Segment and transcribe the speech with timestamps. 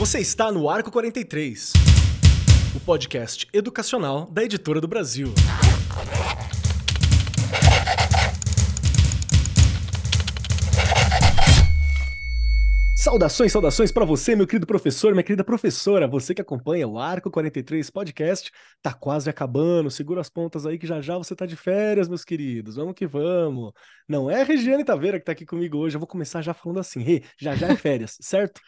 [0.00, 1.74] Você está no Arco 43,
[2.74, 5.28] o podcast educacional da Editora do Brasil.
[12.96, 17.30] Saudações, saudações para você, meu querido professor, minha querida professora, você que acompanha o Arco
[17.30, 21.56] 43 Podcast, tá quase acabando, segura as pontas aí que já já você tá de
[21.56, 23.72] férias, meus queridos, vamos que vamos.
[24.08, 26.80] Não é a Regiane Taveira que tá aqui comigo hoje, eu vou começar já falando
[26.80, 28.60] assim, Rê, já já é férias, certo?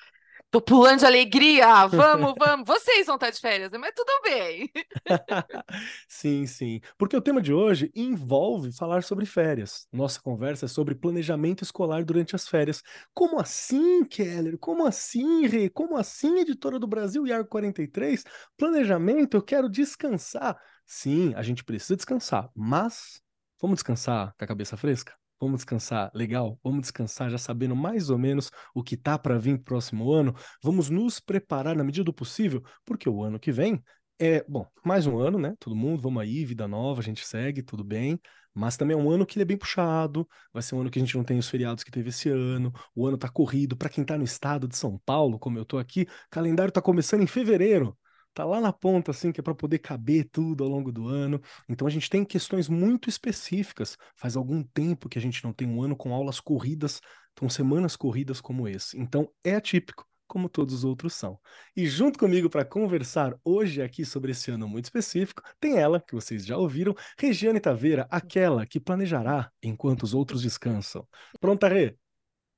[0.53, 2.67] Tô pulando de alegria, vamos, vamos.
[2.67, 3.79] Vocês vão estar de férias, né?
[3.79, 4.71] mas tudo bem.
[6.07, 6.79] sim, sim.
[6.99, 9.89] Porque o tema de hoje envolve falar sobre férias.
[9.91, 12.83] Nossa conversa é sobre planejamento escolar durante as férias.
[13.15, 14.59] Como assim, Keller?
[14.59, 15.71] Como assim, Rê?
[15.71, 18.23] Como assim, editora do Brasil e Arco 43?
[18.55, 20.61] Planejamento, eu quero descansar.
[20.85, 23.23] Sim, a gente precisa descansar, mas
[23.59, 25.15] vamos descansar com a cabeça fresca?
[25.43, 26.57] Vamos descansar legal?
[26.63, 30.33] Vamos descansar já sabendo mais ou menos o que tá para vir próximo ano?
[30.63, 33.83] Vamos nos preparar na medida do possível, porque o ano que vem
[34.21, 35.57] é, bom, mais um ano, né?
[35.59, 38.21] Todo mundo, vamos aí, vida nova, a gente segue, tudo bem.
[38.55, 41.01] Mas também é um ano que ele é bem puxado, vai ser um ano que
[41.01, 43.77] a gente não tem os feriados que teve esse ano, o ano tá corrido.
[43.77, 47.23] Para quem tá no estado de São Paulo, como eu tô aqui, calendário tá começando
[47.23, 47.99] em fevereiro
[48.35, 51.41] tá lá na ponta, assim, que é para poder caber tudo ao longo do ano.
[51.69, 53.97] Então a gente tem questões muito específicas.
[54.17, 57.01] Faz algum tempo que a gente não tem um ano com aulas corridas,
[57.39, 58.99] com semanas corridas como esse.
[58.99, 61.39] Então é atípico, como todos os outros são.
[61.77, 66.15] E junto comigo para conversar hoje aqui sobre esse ano muito específico, tem ela, que
[66.15, 71.07] vocês já ouviram, Regiane Taveira, aquela que planejará enquanto os outros descansam.
[71.39, 71.97] Pronta, Rê?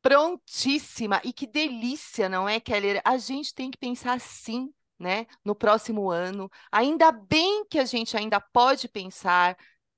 [0.01, 1.21] Prontíssima!
[1.25, 3.01] E que delícia, não é, Keller?
[3.05, 6.51] A gente tem que pensar sim né, no próximo ano.
[6.71, 9.57] Ainda bem que a gente ainda pode pensar,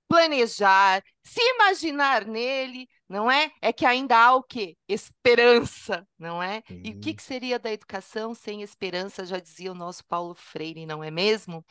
[0.08, 3.50] planejar, se imaginar nele, não é?
[3.61, 4.77] É que ainda há o quê?
[4.89, 6.62] Esperança, não é?
[6.84, 10.86] E o que, que seria da educação sem esperança, já dizia o nosso Paulo Freire,
[10.86, 11.64] não é mesmo?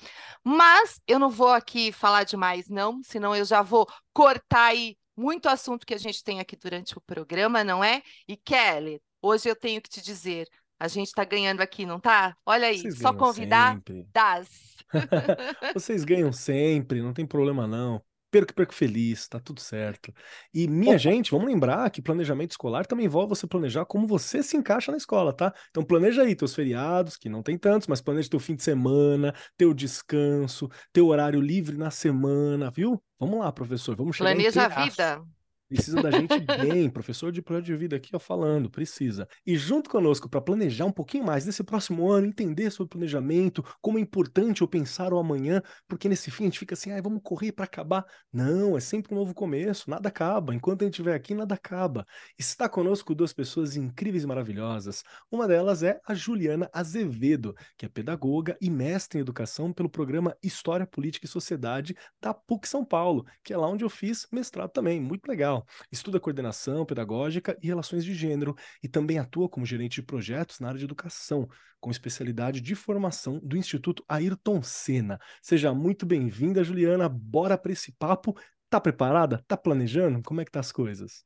[0.43, 5.47] Mas eu não vou aqui falar demais, não, senão eu já vou cortar aí muito
[5.47, 8.01] assunto que a gente tem aqui durante o programa, não é?
[8.27, 10.47] E Kelly, hoje eu tenho que te dizer,
[10.85, 12.35] a gente está ganhando aqui, não tá?
[12.45, 14.07] Olha aí, Vocês só convidar sempre.
[14.13, 14.75] das.
[15.73, 18.01] Vocês ganham sempre, não tem problema não.
[18.31, 20.13] Perco, perco feliz, tá tudo certo.
[20.53, 24.57] E minha gente, vamos lembrar que planejamento escolar também envolve você planejar como você se
[24.57, 25.53] encaixa na escola, tá?
[25.69, 29.33] Então planeja aí teus feriados, que não tem tantos, mas planeja teu fim de semana,
[29.55, 33.01] teu descanso, teu horário livre na semana, viu?
[33.17, 35.23] Vamos lá, professor, vamos chegar Planeja a vida.
[35.67, 39.27] Precisa da gente bem, professor de projeto de vida aqui, ó, falando, precisa.
[39.43, 43.97] E junto conosco, para planejar um pouquinho mais desse próximo ano, entender sobre planejamento, como
[43.97, 47.21] é importante eu pensar o amanhã, porque nesse fim a gente fica assim, ah, vamos
[47.23, 48.05] correr para acabar.
[48.31, 50.53] Não, é sempre um novo começo, nada acaba.
[50.53, 52.05] Enquanto a gente estiver aqui, nada acaba.
[52.37, 55.03] Está conosco duas pessoas incríveis e maravilhosas.
[55.31, 60.35] Uma delas é a Juliana Azevedo, que é pedagoga e mestre em educação pelo programa
[60.43, 64.69] História, Política e Sociedade da PUC São Paulo, que é lá onde eu fiz mestrado
[64.71, 64.99] também.
[65.01, 65.54] Muito legal.
[65.91, 70.67] Estuda coordenação pedagógica e relações de gênero e também atua como gerente de projetos na
[70.67, 71.47] área de educação,
[71.79, 75.19] com especialidade de formação do Instituto Ayrton Senna.
[75.41, 77.07] Seja muito bem-vinda, Juliana.
[77.07, 78.35] Bora para esse papo.
[78.69, 79.43] Tá preparada?
[79.47, 80.21] Tá planejando?
[80.23, 81.23] Como é que tá as coisas?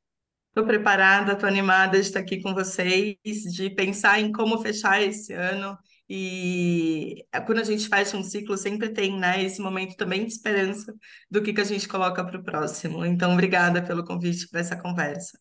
[0.50, 5.32] Estou preparada, estou animada de estar aqui com vocês, de pensar em como fechar esse
[5.32, 5.78] ano
[6.10, 10.34] e é, quando a gente fecha um ciclo, sempre tem, né, esse momento também de
[10.34, 10.94] esperança
[11.30, 13.06] do que, que a gente coloca para o próximo.
[13.06, 15.38] Então, obrigada pelo convite para essa conversa.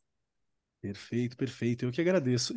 [0.80, 1.84] Perfeito, perfeito.
[1.86, 2.54] Eu que agradeço.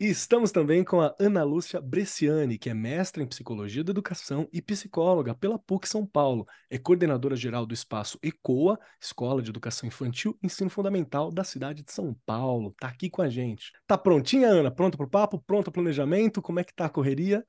[0.00, 4.48] E, estamos também com a Ana Lúcia Bresciani, que é mestra em Psicologia da Educação
[4.52, 6.44] e psicóloga pela PUC São Paulo.
[6.68, 11.84] É coordenadora geral do espaço ECOA, Escola de Educação Infantil e Ensino Fundamental da cidade
[11.84, 12.74] de São Paulo.
[12.80, 13.70] Tá aqui com a gente.
[13.86, 14.72] Tá prontinha, Ana?
[14.72, 15.40] Pronta para o papo?
[15.46, 16.42] Pronto o planejamento?
[16.42, 17.46] Como é que tá a correria?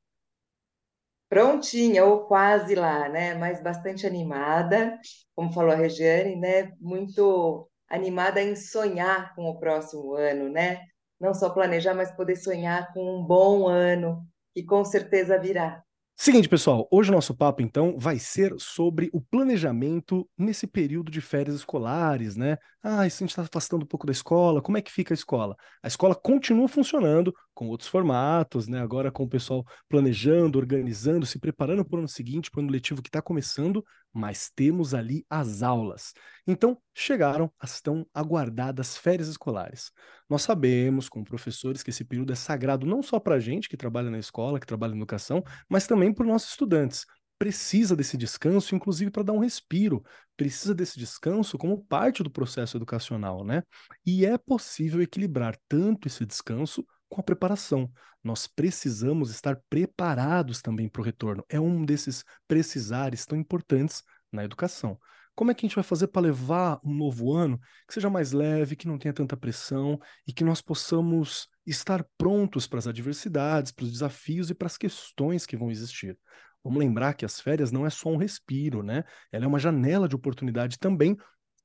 [1.28, 3.34] Prontinha, ou quase lá, né?
[3.34, 5.00] Mas bastante animada,
[5.36, 6.72] como falou a Regiane, né?
[6.80, 10.93] Muito animada em sonhar com o próximo ano, né?
[11.20, 15.84] Não só planejar, mas poder sonhar com um bom ano, que com certeza virá.
[16.16, 21.20] Seguinte, pessoal, hoje o nosso papo então vai ser sobre o planejamento nesse período de
[21.22, 22.58] férias escolares, né?
[22.86, 25.16] Ah, se a gente está afastando um pouco da escola, como é que fica a
[25.16, 25.56] escola?
[25.82, 28.82] A escola continua funcionando com outros formatos, né?
[28.82, 32.72] Agora com o pessoal planejando, organizando, se preparando para o ano seguinte, para o ano
[32.74, 36.12] letivo que está começando, mas temos ali as aulas.
[36.46, 39.90] Então, chegaram as tão aguardadas férias escolares.
[40.30, 43.78] Nós sabemos, como professores, que esse período é sagrado não só para a gente que
[43.78, 47.06] trabalha na escola, que trabalha na educação, mas também para os nossos estudantes.
[47.38, 50.04] Precisa desse descanso, inclusive para dar um respiro.
[50.38, 53.64] Precisa desse descanso como parte do processo educacional, né?
[54.06, 57.92] E é possível equilibrar tanto esse descanso com a preparação.
[58.24, 61.44] Nós precisamos estar preparados também para o retorno.
[61.50, 64.02] É um desses precisares tão importantes
[64.32, 64.98] na educação.
[65.36, 68.32] Como é que a gente vai fazer para levar um novo ano que seja mais
[68.32, 73.72] leve, que não tenha tanta pressão e que nós possamos estar prontos para as adversidades,
[73.72, 76.18] para os desafios e para as questões que vão existir?
[76.64, 79.04] Vamos lembrar que as férias não é só um respiro, né?
[79.32, 81.18] Ela é uma janela de oportunidade também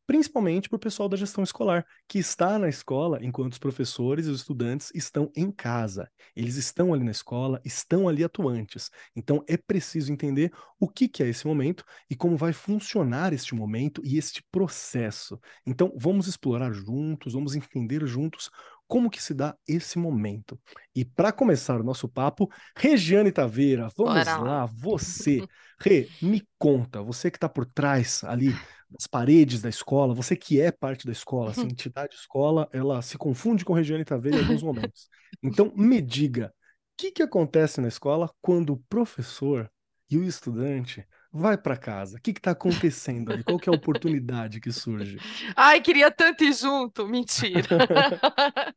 [0.09, 4.31] principalmente para o pessoal da gestão escolar, que está na escola enquanto os professores e
[4.31, 6.11] os estudantes estão em casa.
[6.35, 8.91] Eles estão ali na escola, estão ali atuantes.
[9.15, 10.51] Então é preciso entender
[10.81, 15.39] o que, que é esse momento e como vai funcionar este momento e este processo.
[15.67, 18.51] Então vamos explorar juntos, vamos entender juntos
[18.89, 20.59] como que se dá esse momento.
[20.95, 24.39] E para começar o nosso papo, Regiane Taveira, vamos lá.
[24.39, 25.47] lá, você.
[25.79, 28.53] Rê, me conta, você que está por trás ali
[28.91, 33.19] das paredes da escola, você que é parte da escola, essa entidade escola, ela se
[33.19, 35.09] confunde com Regiane Taveira em alguns momentos.
[35.43, 36.53] Então, me diga, o
[36.97, 39.71] que, que acontece na escola quando o professor
[40.11, 41.07] e o estudante
[41.39, 42.19] vai para casa?
[42.19, 43.43] O que está acontecendo ali?
[43.45, 45.19] Qual que é a oportunidade que surge?
[45.57, 47.07] Ai, queria tanto ir junto.
[47.07, 47.79] Mentira.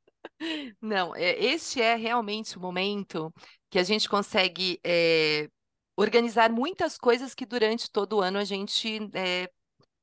[0.82, 3.34] Não, é, este é realmente o momento
[3.70, 5.48] que a gente consegue é,
[5.96, 9.50] organizar muitas coisas que durante todo o ano a gente é,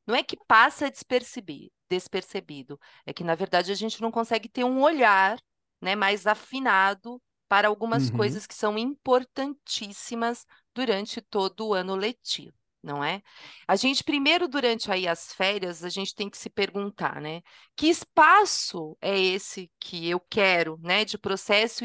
[0.07, 4.65] não é que passa despercebido, despercebido, é que na verdade a gente não consegue ter
[4.65, 5.39] um olhar
[5.83, 8.17] né, mais afinado para algumas uhum.
[8.17, 13.23] coisas que são importantíssimas durante todo o ano letivo não é?
[13.67, 17.43] A gente primeiro durante aí as férias, a gente tem que se perguntar, né?
[17.77, 21.85] Que espaço é esse que eu quero, né, de processo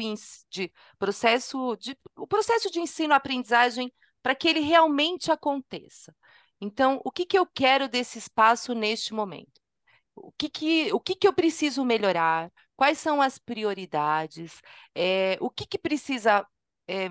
[0.50, 3.92] de processo de o processo de ensino-aprendizagem
[4.22, 6.14] para que ele realmente aconteça.
[6.60, 9.60] Então, o que que eu quero desse espaço neste momento?
[10.14, 12.50] O que que o que que eu preciso melhorar?
[12.76, 14.60] Quais são as prioridades?
[14.94, 16.46] É, o que que precisa
[16.88, 17.10] é,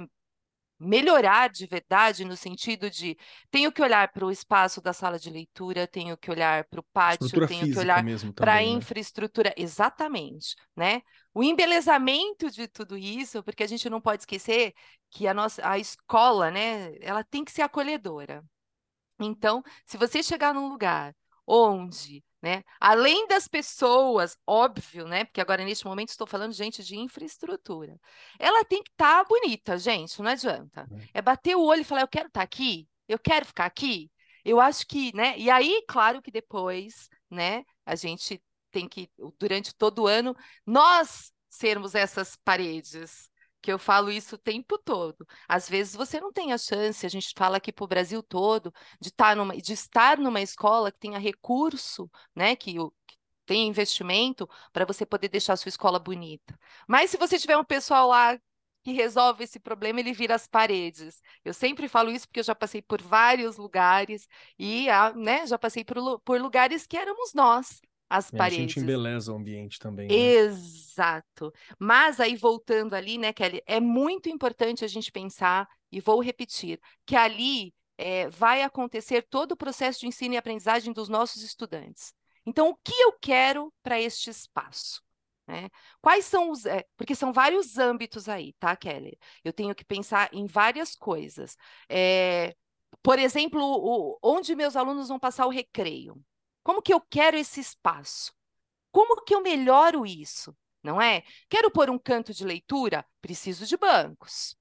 [0.83, 3.17] melhorar de verdade, no sentido de
[3.49, 6.85] tenho que olhar para o espaço da sala de leitura, tenho que olhar para o
[6.93, 8.03] pátio, Estrutura tenho que olhar
[8.35, 8.63] para a né?
[8.63, 11.01] infraestrutura, exatamente, né?
[11.33, 14.73] O embelezamento de tudo isso, porque a gente não pode esquecer
[15.09, 18.43] que a nossa a escola, né, ela tem que ser acolhedora.
[19.19, 21.15] Então, se você chegar num lugar
[21.45, 22.61] onde né?
[22.77, 25.23] Além das pessoas, óbvio, né?
[25.23, 27.97] Porque agora neste momento estou falando, gente, de infraestrutura.
[28.37, 30.85] Ela tem que estar tá bonita, gente, não adianta.
[31.13, 31.19] É.
[31.19, 34.11] é bater o olho e falar, eu quero estar tá aqui, eu quero ficar aqui.
[34.43, 35.37] Eu acho que, né?
[35.37, 37.63] E aí, claro que depois, né?
[37.85, 39.09] A gente tem que,
[39.39, 40.35] durante todo o ano,
[40.65, 43.29] nós sermos essas paredes,
[43.63, 45.25] que eu falo isso o tempo todo.
[45.47, 48.73] Às vezes você não tem a chance, a gente fala aqui para o Brasil todo,
[48.99, 52.55] de, tá numa, de estar numa escola que tenha recurso, né?
[52.57, 52.73] Que,
[53.07, 56.59] que tem investimento para você poder deixar a sua escola bonita.
[56.87, 58.37] Mas se você tiver um pessoal lá
[58.83, 61.21] que resolve esse problema, ele vira as paredes.
[61.45, 64.27] Eu sempre falo isso porque eu já passei por vários lugares
[64.59, 67.81] e né, já passei por, por lugares que éramos nós,
[68.13, 68.59] as e paredes.
[68.59, 70.07] A gente embeleza o ambiente também.
[70.07, 70.13] Né?
[70.13, 71.51] Exato.
[71.79, 76.79] Mas aí voltando ali, né, Kelly, é muito importante a gente pensar, e vou repetir,
[77.05, 82.13] que ali é, vai acontecer todo o processo de ensino e aprendizagem dos nossos estudantes.
[82.45, 85.01] Então, o que eu quero para este espaço?
[85.47, 85.69] Né?
[85.99, 86.65] Quais são os.
[86.65, 89.17] É, porque são vários âmbitos aí, tá, Kelly?
[89.43, 91.57] Eu tenho que pensar em várias coisas.
[91.89, 92.55] É,
[93.01, 96.15] por exemplo, o, onde meus alunos vão passar o recreio.
[96.63, 98.33] Como que eu quero esse espaço?
[98.91, 100.55] Como que eu melhoro isso?
[100.81, 101.23] Não é?
[101.49, 103.05] Quero pôr um canto de leitura?
[103.21, 104.55] Preciso de bancos.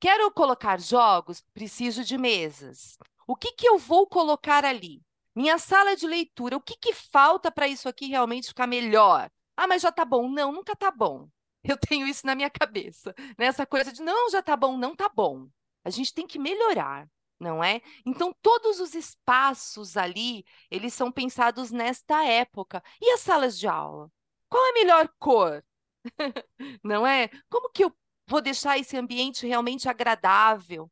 [0.00, 1.40] Quero colocar jogos?
[1.52, 2.96] Preciso de mesas.
[3.26, 5.02] O que, que eu vou colocar ali?
[5.34, 9.30] Minha sala de leitura, o que, que falta para isso aqui realmente ficar melhor?
[9.56, 10.28] Ah, mas já tá bom.
[10.28, 11.28] Não, nunca tá bom.
[11.62, 13.14] Eu tenho isso na minha cabeça.
[13.36, 13.46] Né?
[13.46, 15.48] Essa coisa de não, já tá bom, não tá bom.
[15.84, 17.80] A gente tem que melhorar não é?
[18.04, 22.82] Então, todos os espaços ali, eles são pensados nesta época.
[23.00, 24.10] E as salas de aula?
[24.48, 25.64] Qual é a melhor cor?
[26.82, 27.28] não é?
[27.48, 27.94] Como que eu
[28.26, 30.90] vou deixar esse ambiente realmente agradável?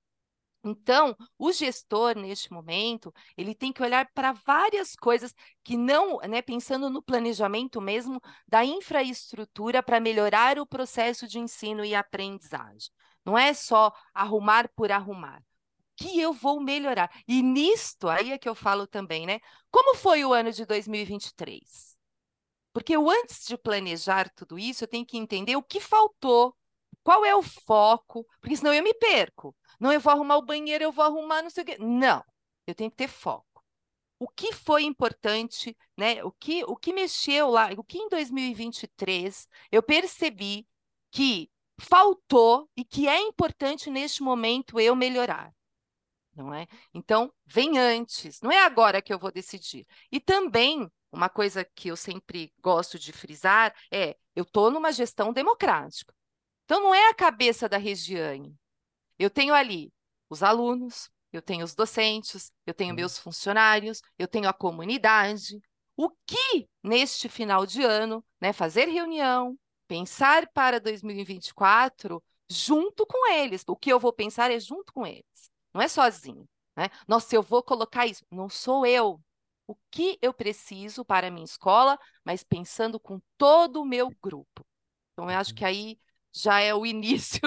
[0.65, 6.43] Então, o gestor, neste momento, ele tem que olhar para várias coisas que não, né,
[6.43, 12.91] pensando no planejamento mesmo da infraestrutura para melhorar o processo de ensino e aprendizagem.
[13.25, 15.41] Não é só arrumar por arrumar
[15.97, 17.11] que eu vou melhorar?
[17.27, 19.41] E nisto, aí é que eu falo também, né?
[19.71, 21.97] Como foi o ano de 2023?
[22.73, 26.55] Porque eu, antes de planejar tudo isso, eu tenho que entender o que faltou,
[27.03, 29.57] qual é o foco, porque senão eu me perco.
[29.81, 31.77] Não, eu vou arrumar o banheiro, eu vou arrumar não sei o quê.
[31.79, 32.23] Não,
[32.67, 33.47] eu tenho que ter foco.
[34.19, 36.23] O que foi importante, né?
[36.25, 40.67] O que, o que mexeu lá, o que em 2023 eu percebi
[41.11, 45.56] que faltou e que é importante neste momento eu melhorar.
[46.37, 46.67] Não é?
[46.93, 49.87] Então, vem antes, não é agora que eu vou decidir.
[50.13, 55.33] E também, uma coisa que eu sempre gosto de frisar é: eu estou numa gestão
[55.33, 56.15] democrática.
[56.65, 58.55] Então, não é a cabeça da Regiane.
[59.19, 59.93] Eu tenho ali
[60.29, 62.97] os alunos, eu tenho os docentes, eu tenho uhum.
[62.97, 65.59] meus funcionários, eu tenho a comunidade.
[65.97, 73.65] O que, neste final de ano, né, fazer reunião, pensar para 2024 junto com eles.
[73.67, 76.49] O que eu vou pensar é junto com eles, não é sozinho.
[76.77, 76.89] Né?
[77.07, 78.25] Nossa, eu vou colocar isso.
[78.31, 79.21] Não sou eu.
[79.67, 84.65] O que eu preciso para a minha escola, mas pensando com todo o meu grupo.
[85.13, 85.99] Então, eu acho que aí
[86.33, 87.41] já é o início,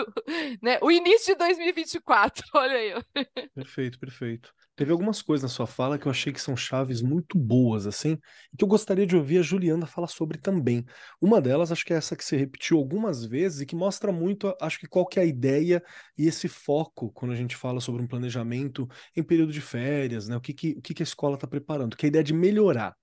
[0.62, 0.78] né?
[0.82, 2.94] O início de 2024, olha aí.
[3.54, 4.54] Perfeito, perfeito.
[4.80, 8.18] Teve algumas coisas na sua fala que eu achei que são chaves muito boas, assim,
[8.54, 10.86] e que eu gostaria de ouvir a Juliana falar sobre também.
[11.20, 14.56] Uma delas, acho que é essa que você repetiu algumas vezes e que mostra muito,
[14.62, 15.84] acho que qual que é a ideia
[16.18, 20.38] e esse foco quando a gente fala sobre um planejamento em período de férias, né?
[20.38, 22.34] O que, que, o que, que a escola está preparando, que é a ideia de
[22.34, 22.96] melhorar.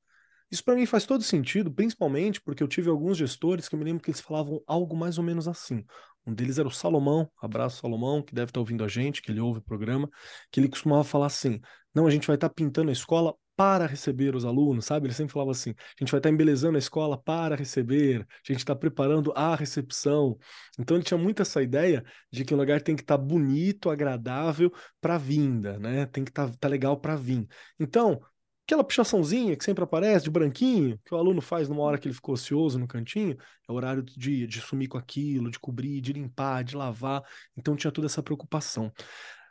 [0.51, 3.85] Isso para mim faz todo sentido, principalmente porque eu tive alguns gestores que eu me
[3.85, 5.85] lembro que eles falavam algo mais ou menos assim.
[6.27, 9.41] Um deles era o Salomão, abraço Salomão, que deve estar ouvindo a gente, que ele
[9.41, 10.11] ouve o programa,
[10.51, 11.61] que ele costumava falar assim:
[11.95, 15.07] não, a gente vai estar pintando a escola para receber os alunos, sabe?
[15.07, 18.59] Ele sempre falava assim: a gente vai estar embelezando a escola para receber, a gente
[18.59, 20.39] está preparando a recepção.
[20.79, 24.71] Então ele tinha muito essa ideia de que o lugar tem que estar bonito, agradável
[25.01, 26.07] para a vinda, né?
[26.07, 27.47] Tem que estar tá, tá legal para vir.
[27.81, 28.21] Então,
[28.67, 32.15] Aquela pichaçãozinha que sempre aparece, de branquinho, que o aluno faz numa hora que ele
[32.15, 33.37] ficou ocioso no cantinho,
[33.69, 37.23] é o horário dia, de sumir com aquilo, de cobrir, de limpar, de lavar.
[37.57, 38.93] Então tinha toda essa preocupação.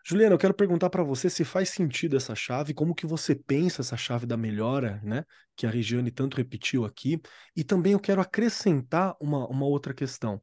[0.05, 3.81] Juliana, eu quero perguntar para você se faz sentido essa chave, como que você pensa
[3.81, 5.23] essa chave da melhora, né?
[5.55, 7.19] Que a Regiane tanto repetiu aqui.
[7.55, 10.41] E também eu quero acrescentar uma, uma outra questão,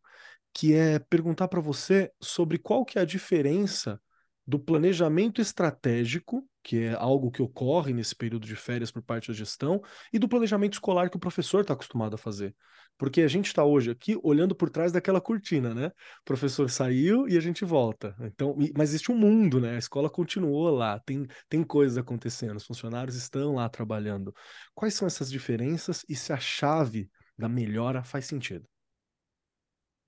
[0.55, 4.01] que é perguntar para você sobre qual que é a diferença
[4.47, 9.35] do planejamento estratégico, que é algo que ocorre nesse período de férias por parte da
[9.35, 12.55] gestão, e do planejamento escolar que o professor está acostumado a fazer.
[12.99, 15.87] Porque a gente está hoje aqui olhando por trás daquela cortina, né?
[15.87, 18.15] O professor saiu e a gente volta.
[18.21, 19.75] Então, mas existe um mundo, né?
[19.75, 24.33] A escola continuou lá, tem, tem coisas acontecendo, os funcionários estão lá trabalhando.
[24.75, 28.72] Quais são essas diferenças e se a chave da melhora faz sentido?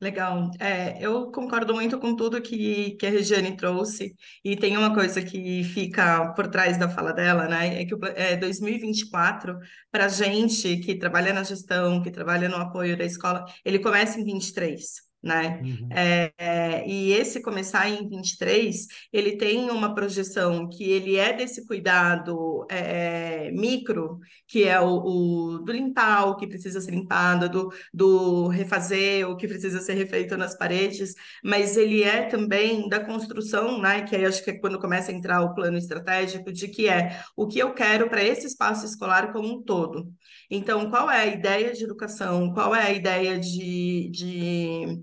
[0.05, 0.51] Legal.
[0.61, 5.23] É, eu concordo muito com tudo que, que a Regiane trouxe, e tem uma coisa
[5.23, 7.81] que fica por trás da fala dela, né?
[7.81, 9.59] É que é, 2024,
[9.91, 14.21] para a gente que trabalha na gestão, que trabalha no apoio da escola, ele começa
[14.21, 15.61] em 23 né?
[15.63, 15.89] Uhum.
[15.91, 21.67] É, é, e esse começar em 23, ele tem uma projeção que ele é desse
[21.67, 27.73] cuidado é, micro, que é o, o, do limpar o que precisa ser limpado, do,
[27.93, 33.81] do refazer o que precisa ser refeito nas paredes, mas ele é também da construção,
[33.81, 34.03] né?
[34.03, 37.19] Que aí acho que é quando começa a entrar o plano estratégico, de que é
[37.35, 40.13] o que eu quero para esse espaço escolar como um todo.
[40.51, 42.53] Então, qual é a ideia de educação?
[42.53, 45.03] Qual é a ideia de, de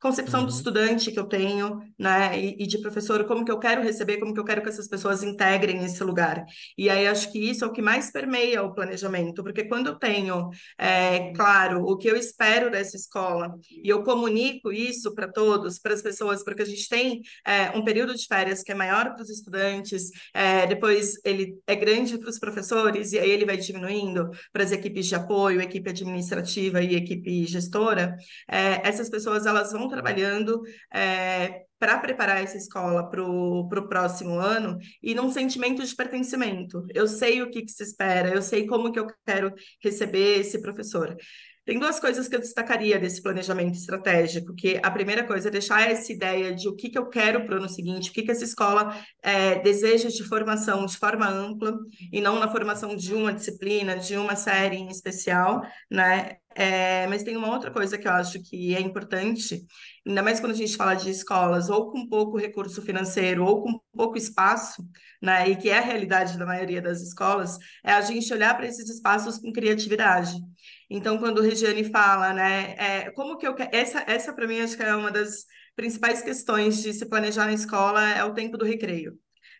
[0.00, 0.46] concepção uhum.
[0.46, 4.18] do estudante que eu tenho, né, e, e, de professor, como que eu quero receber,
[4.18, 6.44] como que eu quero que essas pessoas integrem esse lugar.
[6.76, 9.96] E aí acho que isso é o que mais permeia o planejamento, porque quando eu
[9.96, 15.78] tenho, é, claro, o que eu espero dessa escola, e eu comunico isso para todos,
[15.78, 19.14] para as pessoas, porque a gente tem é, um período de férias que é maior
[19.14, 23.56] para os estudantes, é, depois ele é grande para os professores, e aí ele vai
[23.56, 28.16] diminuindo para as equipes de apoio, equipe administrativa e equipe gestora,
[28.48, 30.60] é, essas pessoas elas vão trabalhando
[30.92, 36.84] é, para preparar essa escola para o próximo ano e num sentimento de pertencimento.
[36.94, 39.52] Eu sei o que, que se espera, eu sei como que eu quero
[39.82, 41.16] receber esse professor.
[41.68, 45.90] Tem duas coisas que eu destacaria desse planejamento estratégico, que a primeira coisa é deixar
[45.90, 48.30] essa ideia de o que, que eu quero para o ano seguinte, o que, que
[48.30, 51.78] essa escola é, deseja de formação de forma ampla,
[52.10, 56.38] e não na formação de uma disciplina, de uma série em especial, né?
[56.60, 59.64] É, mas tem uma outra coisa que eu acho que é importante,
[60.04, 63.80] ainda mais quando a gente fala de escolas ou com pouco recurso financeiro ou com
[63.96, 64.82] pouco espaço,
[65.22, 68.66] né, e que é a realidade da maioria das escolas, é a gente olhar para
[68.66, 70.32] esses espaços com criatividade.
[70.90, 73.54] Então, quando o Regiane fala, né, é, como que eu.
[73.70, 75.44] Essa, essa para mim, acho que é uma das
[75.76, 79.16] principais questões de se planejar na escola, é o tempo do recreio.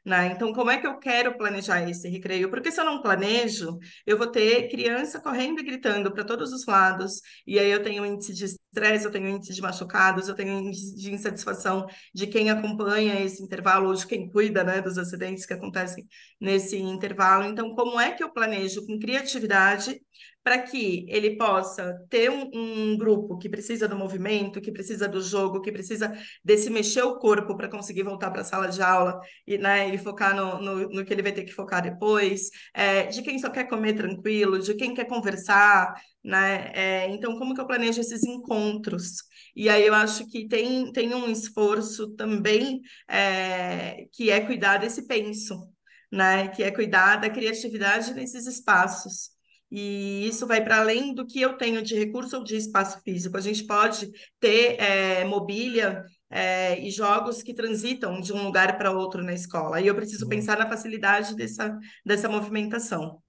[0.09, 0.29] Né?
[0.29, 2.49] Então, como é que eu quero planejar esse recreio?
[2.49, 6.65] Porque se eu não planejo, eu vou ter criança correndo e gritando para todos os
[6.65, 10.35] lados, e aí eu tenho um índice de estresse, eu tenho índice de machucados, eu
[10.35, 14.99] tenho índice de insatisfação de quem acompanha esse intervalo ou de quem cuida, né, dos
[14.99, 16.07] acidentes que acontecem
[16.41, 17.45] nesse intervalo.
[17.45, 20.01] Então, como é que eu planejo com criatividade
[20.49, 25.21] para que ele possa ter um, um, grupo que precisa do movimento, que precisa do
[25.21, 26.11] jogo, que precisa
[26.43, 29.99] desse mexer o corpo para conseguir voltar para a sala de aula e, né, e
[29.99, 33.51] focar no, no, no, que ele vai ter que focar depois, é, de quem só
[33.51, 35.93] quer comer tranquilo, de quem quer conversar,
[36.25, 36.73] né?
[36.75, 39.23] É, então, como que eu planejo esses encontros?
[39.55, 45.07] E aí eu acho que tem, tem um esforço também é, que é cuidar desse
[45.07, 45.69] penso,
[46.11, 46.49] né?
[46.49, 49.31] Que é cuidar da criatividade nesses espaços.
[49.71, 53.37] E isso vai para além do que eu tenho de recurso ou de espaço físico.
[53.37, 54.11] A gente pode
[54.41, 59.81] ter é, mobília é, e jogos que transitam de um lugar para outro na escola.
[59.81, 63.23] E eu preciso pensar na facilidade dessa, dessa movimentação.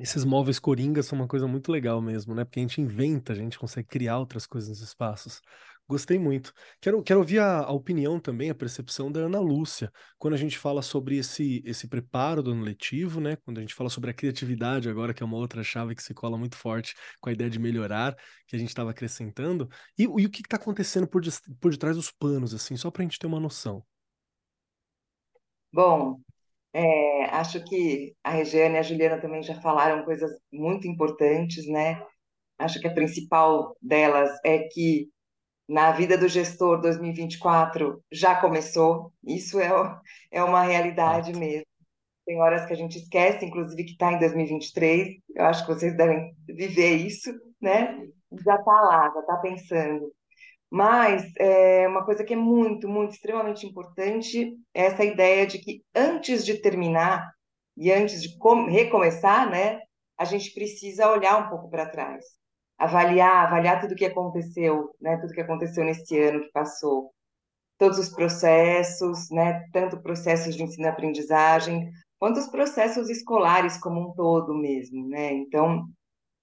[0.00, 2.42] Esses móveis coringas são uma coisa muito legal mesmo, né?
[2.44, 5.42] Porque a gente inventa, a gente consegue criar outras coisas nos espaços.
[5.86, 6.54] Gostei muito.
[6.80, 10.56] Quero, quero ouvir a, a, opinião também, a percepção da Ana Lúcia, quando a gente
[10.56, 13.36] fala sobre esse, esse preparo do ano letivo, né?
[13.44, 16.14] Quando a gente fala sobre a criatividade agora, que é uma outra chave que se
[16.14, 18.16] cola muito forte com a ideia de melhorar,
[18.46, 19.68] que a gente estava acrescentando.
[19.98, 21.22] E, e, o que está acontecendo por,
[21.60, 23.84] por detrás dos panos, assim, só para a gente ter uma noção.
[25.72, 26.20] Bom,
[26.72, 32.04] é, acho que a Regiane e a Juliana também já falaram coisas muito importantes, né?
[32.58, 35.08] Acho que a principal delas é que
[35.68, 39.70] na vida do gestor 2024 já começou, isso é,
[40.30, 41.66] é uma realidade mesmo.
[42.26, 45.96] Tem horas que a gente esquece, inclusive que está em 2023, eu acho que vocês
[45.96, 47.98] devem viver isso, né?
[48.44, 50.12] Já está lá, já está pensando.
[50.70, 55.82] Mas é, uma coisa que é muito, muito, extremamente importante é essa ideia de que
[55.94, 57.28] antes de terminar
[57.76, 58.36] e antes de
[58.68, 59.80] recomeçar, né,
[60.16, 62.24] a gente precisa olhar um pouco para trás,
[62.78, 67.12] avaliar, avaliar tudo que aconteceu, né, tudo que aconteceu nesse ano que passou,
[67.76, 74.54] todos os processos, né, tanto processos de ensino-aprendizagem quanto os processos escolares como um todo
[74.54, 75.32] mesmo, né.
[75.32, 75.86] Então,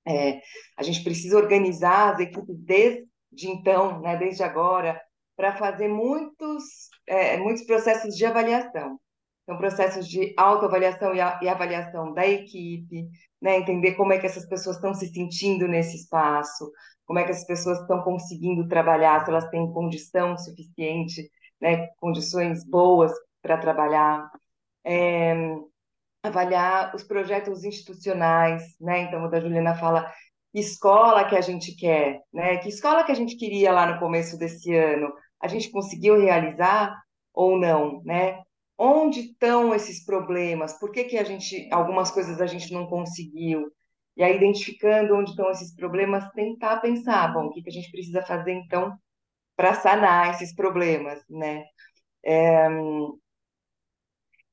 [0.05, 0.41] é,
[0.75, 3.05] a gente precisa organizar as equipes desde
[3.37, 4.99] de então, né, desde agora,
[5.35, 8.99] para fazer muitos, é, muitos processos de avaliação.
[9.43, 13.07] Então, processos de autoavaliação e, e avaliação da equipe,
[13.39, 16.69] né, entender como é que essas pessoas estão se sentindo nesse espaço,
[17.05, 21.29] como é que as pessoas estão conseguindo trabalhar, se elas têm condição suficiente,
[21.61, 24.29] né, condições boas para trabalhar.
[24.83, 25.35] É,
[26.23, 29.01] avaliar os projetos institucionais, né?
[29.01, 30.11] Então, o da Juliana fala
[30.59, 32.57] escola que a gente quer, né?
[32.57, 36.95] Que escola que a gente queria lá no começo desse ano, a gente conseguiu realizar
[37.33, 38.41] ou não, né?
[38.77, 40.79] Onde estão esses problemas?
[40.79, 43.71] Por que, que a gente, algumas coisas a gente não conseguiu?
[44.15, 47.91] E aí, identificando onde estão esses problemas, tentar pensar, bom, o que, que a gente
[47.91, 48.97] precisa fazer então
[49.55, 51.63] para sanar esses problemas, né?
[52.23, 52.67] É,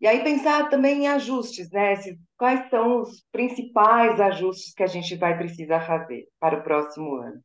[0.04, 1.94] e aí pensar também em ajustes, né?
[2.36, 7.42] Quais são os principais ajustes que a gente vai precisar fazer para o próximo ano.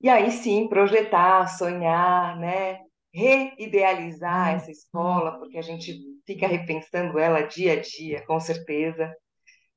[0.00, 2.80] E aí sim, projetar, sonhar, né?
[3.14, 4.56] Reidealizar uhum.
[4.56, 9.08] essa escola, porque a gente fica repensando ela dia a dia, com certeza.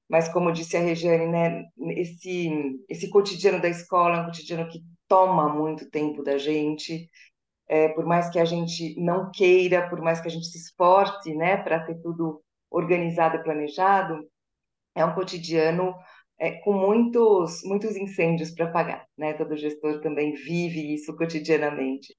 [0.10, 1.63] Mas como disse a Regiane, né,
[1.95, 7.08] esse esse cotidiano da escola é um cotidiano que toma muito tempo da gente,
[7.74, 11.34] é, por mais que a gente não queira, por mais que a gente se esforce,
[11.34, 14.30] né, para ter tudo organizado e planejado,
[14.96, 15.96] é um cotidiano
[16.40, 19.34] é, com muitos muitos incêndios para apagar, né?
[19.34, 22.16] Todo gestor também vive isso cotidianamente.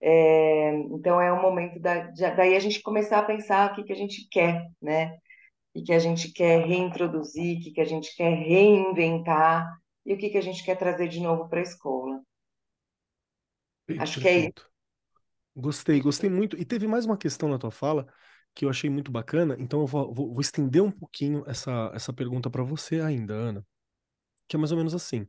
[0.00, 3.92] É, então é um momento da, daí a gente começar a pensar o que que
[3.92, 5.16] a gente quer, né?
[5.74, 9.68] O que a gente quer reintroduzir, o que que a gente quer reinventar
[10.06, 12.20] e o que que a gente quer trazer de novo para a escola.
[13.98, 14.70] Acho que é isso.
[15.56, 16.56] Gostei, gostei muito.
[16.58, 18.06] E teve mais uma questão na tua fala
[18.54, 22.12] que eu achei muito bacana, então eu vou, vou, vou estender um pouquinho essa, essa
[22.12, 23.66] pergunta para você ainda, Ana.
[24.46, 25.26] Que é mais ou menos assim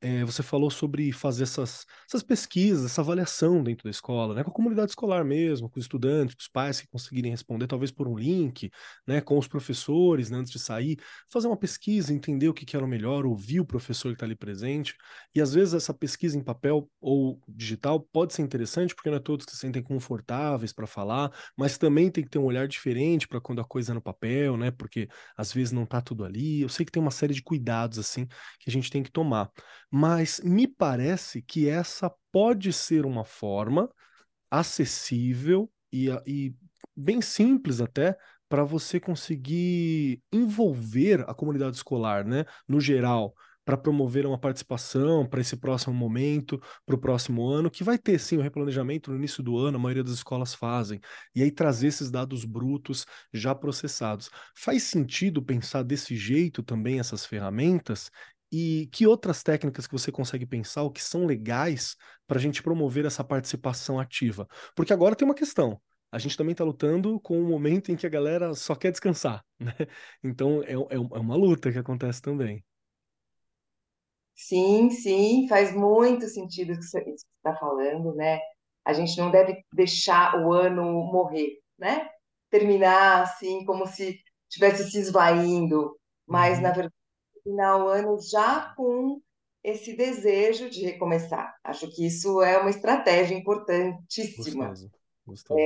[0.00, 4.50] é, você falou sobre fazer essas, essas pesquisas, essa avaliação dentro da escola, né, com
[4.50, 8.06] a comunidade escolar mesmo, com os estudantes, com os pais que conseguirem responder, talvez por
[8.06, 8.70] um link,
[9.06, 10.98] né, com os professores, né, antes de sair,
[11.32, 14.26] fazer uma pesquisa, entender o que, que era o melhor, ouvir o professor que está
[14.26, 14.94] ali presente,
[15.34, 19.20] e às vezes essa pesquisa em papel ou digital pode ser interessante, porque não é
[19.20, 23.26] todos que se sentem confortáveis para falar, mas também tem que ter um olhar diferente
[23.26, 26.60] para quando a coisa é no papel, né, porque às vezes não está tudo ali,
[26.60, 28.26] eu sei que tem uma série de cuidados, assim,
[28.60, 29.50] que a gente tem que tomar.
[29.96, 33.88] Mas me parece que essa pode ser uma forma
[34.50, 36.56] acessível e, e
[36.96, 38.16] bem simples até
[38.48, 45.40] para você conseguir envolver a comunidade escolar, né, no geral, para promover uma participação para
[45.40, 49.42] esse próximo momento, para o próximo ano, que vai ter sim o replanejamento no início
[49.42, 51.00] do ano, a maioria das escolas fazem,
[51.34, 54.30] e aí trazer esses dados brutos já processados.
[54.56, 58.10] Faz sentido pensar desse jeito também essas ferramentas?
[58.54, 62.62] E que outras técnicas que você consegue pensar, ou que são legais para a gente
[62.62, 64.46] promover essa participação ativa?
[64.76, 65.80] Porque agora tem uma questão
[66.12, 69.44] a gente também está lutando com um momento em que a galera só quer descansar,
[69.58, 69.74] né?
[70.22, 72.64] Então é, é, é uma luta que acontece também.
[74.36, 78.40] Sim, sim, faz muito sentido isso que você está falando, né?
[78.84, 82.08] A gente não deve deixar o ano morrer, né?
[82.50, 86.72] Terminar assim, como se estivesse se esvaindo, mas na Uhum.
[86.72, 86.94] verdade,
[87.44, 89.20] terminar o ano já com
[89.62, 91.54] esse desejo de recomeçar.
[91.62, 94.68] Acho que isso é uma estratégia importantíssima.
[94.68, 94.90] Gostoso,
[95.26, 95.60] gostoso.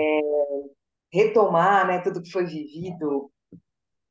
[1.13, 3.31] Retomar, né, tudo que foi vivido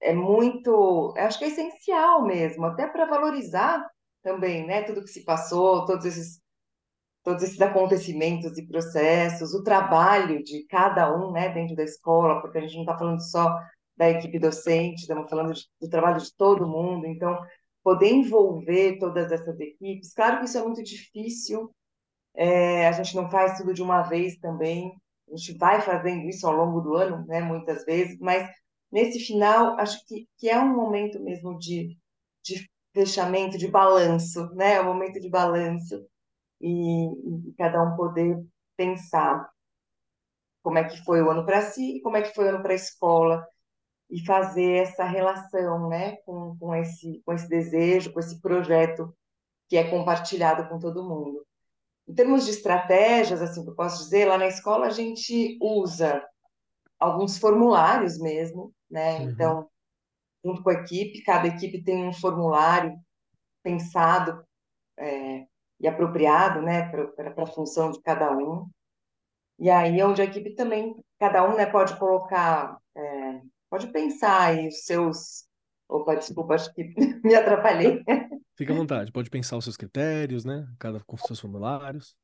[0.01, 3.85] é muito, acho que é essencial mesmo, até para valorizar
[4.23, 6.41] também, né, tudo que se passou, todos esses
[7.23, 12.57] todos esses acontecimentos e processos, o trabalho de cada um, né, dentro da escola, porque
[12.57, 13.53] a gente não está falando só
[13.97, 17.37] da equipe docente, estamos falando de, do trabalho de todo mundo, então
[17.87, 21.73] poder envolver todas essas equipes, claro que isso é muito difícil,
[22.35, 24.91] é, a gente não faz tudo de uma vez também,
[25.31, 28.45] a gente vai fazendo isso ao longo do ano, né, muitas vezes, mas
[28.91, 31.97] nesse final, acho que, que é um momento mesmo de,
[32.43, 36.05] de fechamento, de balanço, né, é um momento de balanço,
[36.59, 38.37] e, e cada um poder
[38.75, 39.49] pensar
[40.61, 42.61] como é que foi o ano para si e como é que foi o ano
[42.61, 43.47] para a escola,
[44.09, 49.13] e fazer essa relação, né, com, com esse, com esse desejo, com esse projeto
[49.67, 51.45] que é compartilhado com todo mundo.
[52.07, 56.25] Em termos de estratégias, assim, que eu posso dizer, lá na escola a gente usa
[56.97, 59.19] alguns formulários mesmo, né?
[59.19, 59.29] Uhum.
[59.29, 59.69] Então,
[60.43, 62.97] junto com a equipe, cada equipe tem um formulário
[63.61, 64.41] pensado
[64.97, 65.45] é,
[65.79, 68.69] e apropriado, né, para a função de cada um.
[69.59, 72.86] E aí, onde a equipe também, cada um, né, pode colocar, é,
[73.69, 75.45] pode pensar aí os seus.
[75.89, 78.03] Opa, desculpa, acho que me atrapalhei.
[78.57, 80.67] Fica à vontade, pode pensar os seus critérios, né?
[80.79, 82.15] Cada com os seus formulários.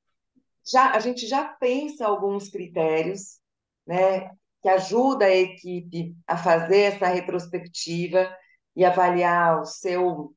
[0.66, 3.40] já a gente já pensa alguns critérios,
[3.86, 4.30] né,
[4.62, 8.30] que ajuda a equipe a fazer essa retrospectiva
[8.76, 10.36] e avaliar o seu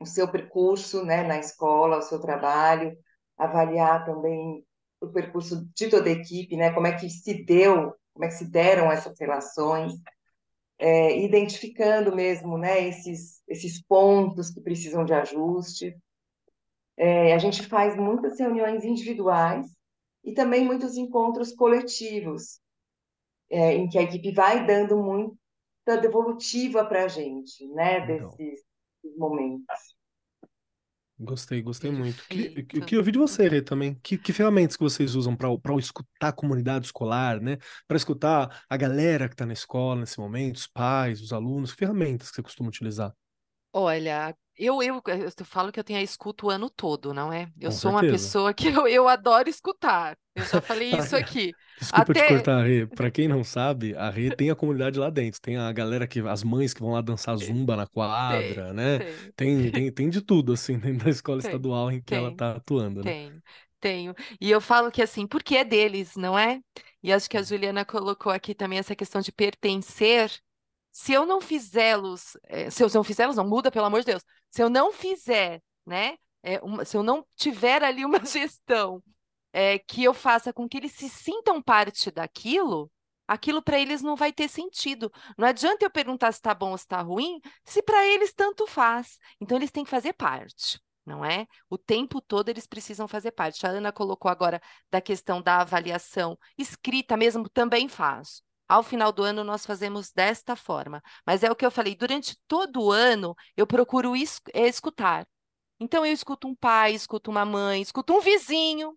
[0.00, 2.96] o seu percurso, né, na escola, o seu trabalho,
[3.38, 4.64] avaliar também
[5.00, 8.34] o percurso de toda a equipe, né, como é que se deu, como é que
[8.34, 9.92] se deram essas relações,
[10.78, 15.96] é, identificando mesmo, né, esses esses pontos que precisam de ajuste.
[16.96, 19.66] É, a gente faz muitas reuniões individuais
[20.22, 22.60] e também muitos encontros coletivos,
[23.50, 28.34] é, em que a equipe vai dando muita devolutiva para a gente, né, Legal.
[28.36, 28.64] desses
[29.16, 29.93] momentos.
[31.18, 32.24] Gostei, gostei muito.
[32.26, 32.84] Queria, eu Perfeito.
[32.86, 33.94] queria ouvir de você, também.
[34.02, 35.48] Que, que ferramentas que vocês usam para
[35.78, 37.56] escutar a comunidade escolar, né?
[37.86, 41.70] Para escutar a galera que está na escola nesse momento, os pais, os alunos.
[41.70, 43.14] Que ferramentas que você costuma utilizar?
[43.74, 45.02] Olha, eu, eu,
[45.38, 47.52] eu falo que eu tenho a escuta o ano todo, não é?
[47.60, 48.04] Eu Com sou uma certeza.
[48.04, 50.16] pessoa que eu, eu adoro escutar.
[50.34, 51.56] Eu já falei Pra- isso aqui.
[51.80, 52.86] Desculpa te Até cortar, Rê.
[52.86, 55.40] Para quem não sabe, a Rê tem a comunidade lá dentro.
[55.40, 57.86] Tem a galera que, as mães que vão lá dançar zumba na
[58.26, 59.02] tem, quadra, né?
[59.34, 62.28] tem, Tem, tem, tem de tudo, assim, dentro da escola tem, estadual em que ela
[62.30, 62.30] tem.
[62.30, 63.14] está atuando, né?
[63.18, 63.42] Tenho,
[63.80, 64.14] tenho.
[64.40, 66.62] E eu falo que assim, porque é deles, não é?
[67.02, 70.30] E acho que a Juliana colocou aqui também essa questão de pertencer.
[70.96, 74.22] Se eu não fizê-los, eh, se eu não fizê-los, não muda, pelo amor de Deus.
[74.50, 76.16] Se eu não fizer, né?
[76.42, 79.02] eh, uma- se eu não tiver ali uma gestão
[79.52, 82.90] eh, que eu faça com que eles se sintam parte daquilo,
[83.26, 85.10] aquilo para eles não vai ter sentido.
[85.38, 88.66] Não adianta eu perguntar se está bom ou se está ruim, se para eles tanto
[88.66, 89.18] faz.
[89.40, 91.46] Então eles têm que fazer parte não é?
[91.68, 93.66] O tempo todo eles precisam fazer parte.
[93.66, 94.58] A Ana colocou agora
[94.90, 98.42] da questão da avaliação escrita mesmo, também faz.
[98.68, 101.02] Ao final do ano, nós fazemos desta forma.
[101.26, 105.26] Mas é o que eu falei, durante todo o ano, eu procuro es é, escutar.
[105.80, 108.96] Então, eu escuto um pai, escuto uma mãe, escuto um vizinho.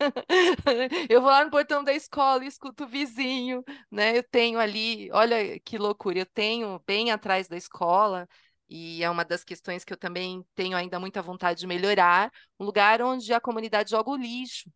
[1.10, 4.16] Eu vou lá no portão da escola e escuto o vizinho, né?
[4.16, 8.28] Eu tenho ali, olha que loucura, eu tenho bem atrás da escola,
[8.68, 12.64] e é uma das questões que eu também tenho ainda muita vontade de melhorar, um
[12.64, 14.70] lugar onde a comunidade joga o lixo.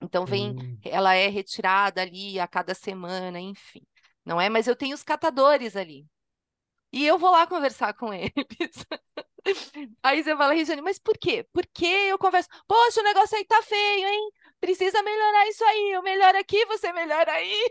[0.00, 3.82] Então vem, Hum, ela é retirada ali a cada semana, enfim.
[4.24, 4.48] Não é?
[4.48, 6.06] Mas eu tenho os catadores ali.
[6.92, 8.86] E eu vou lá conversar com eles.
[10.02, 11.46] Aí você fala, Regiane, mas por quê?
[11.52, 14.30] Porque eu converso, poxa, o negócio aí tá feio, hein?
[14.60, 17.70] Precisa melhorar isso aí, eu melhoro aqui, você melhora aí.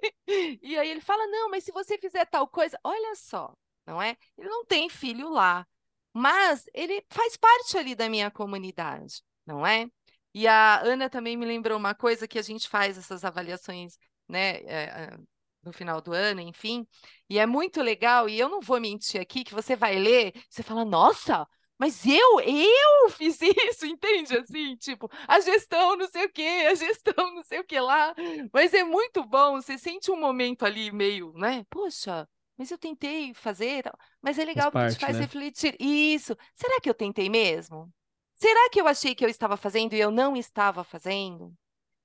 [0.61, 3.53] E aí ele fala, não, mas se você fizer tal coisa, olha só,
[3.85, 4.17] não é?
[4.37, 5.65] Ele não tem filho lá,
[6.13, 9.87] mas ele faz parte ali da minha comunidade, não é?
[10.35, 14.57] E a Ana também me lembrou uma coisa que a gente faz essas avaliações, né,
[14.65, 15.17] é,
[15.63, 16.85] no final do ano, enfim,
[17.29, 20.61] e é muito legal, e eu não vou mentir aqui, que você vai ler, você
[20.61, 21.47] fala, nossa,
[21.79, 24.37] mas eu, eu fiz isso, entende?
[24.37, 28.13] Assim, tipo, a gestão não sei o quê, a gestão não sei o que lá.
[28.51, 31.65] Mas é muito bom, você sente um momento ali meio, né?
[31.69, 33.83] Poxa, mas eu tentei fazer,
[34.21, 35.21] mas é legal Faz porque te parte, faz né?
[35.23, 35.77] refletir.
[35.79, 37.89] Isso, será que eu tentei mesmo?
[38.35, 41.53] Será que eu achei que eu estava fazendo e eu não estava fazendo?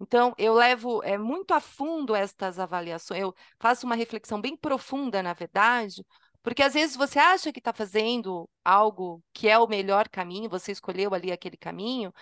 [0.01, 5.23] Então, eu levo é, muito a fundo estas avaliações, eu faço uma reflexão bem profunda,
[5.23, 6.03] na verdade,
[6.43, 10.73] porque às vezes você acha que está fazendo algo que é o melhor caminho, você
[10.73, 12.13] escolheu ali aquele caminho,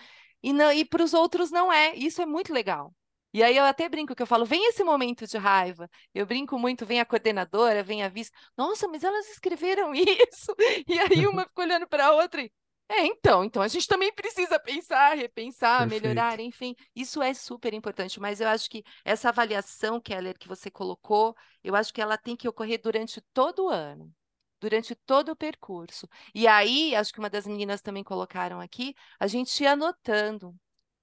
[0.43, 1.95] e, não- e para os outros não é.
[1.95, 2.93] Isso é muito legal.
[3.33, 5.87] E aí eu até brinco que eu falo, vem esse momento de raiva.
[6.13, 8.31] Eu brinco muito, vem a coordenadora, vem a vice.
[8.57, 10.53] Nossa, mas elas escreveram isso.
[10.87, 12.51] E aí uma ficou olhando para a outra e,
[12.91, 16.49] é, então, então a gente também precisa pensar, repensar, melhorar, Perfeito.
[16.49, 16.75] enfim.
[16.95, 21.75] Isso é super importante, mas eu acho que essa avaliação, Keller, que você colocou, eu
[21.75, 24.11] acho que ela tem que ocorrer durante todo o ano,
[24.59, 26.09] durante todo o percurso.
[26.33, 30.55] E aí, acho que uma das meninas também colocaram aqui, a gente ir anotando.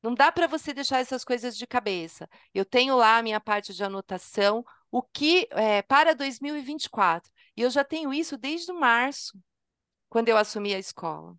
[0.03, 2.29] Não dá para você deixar essas coisas de cabeça.
[2.53, 7.31] Eu tenho lá a minha parte de anotação, o que é, para 2024.
[7.57, 9.39] E eu já tenho isso desde março,
[10.09, 11.37] quando eu assumi a escola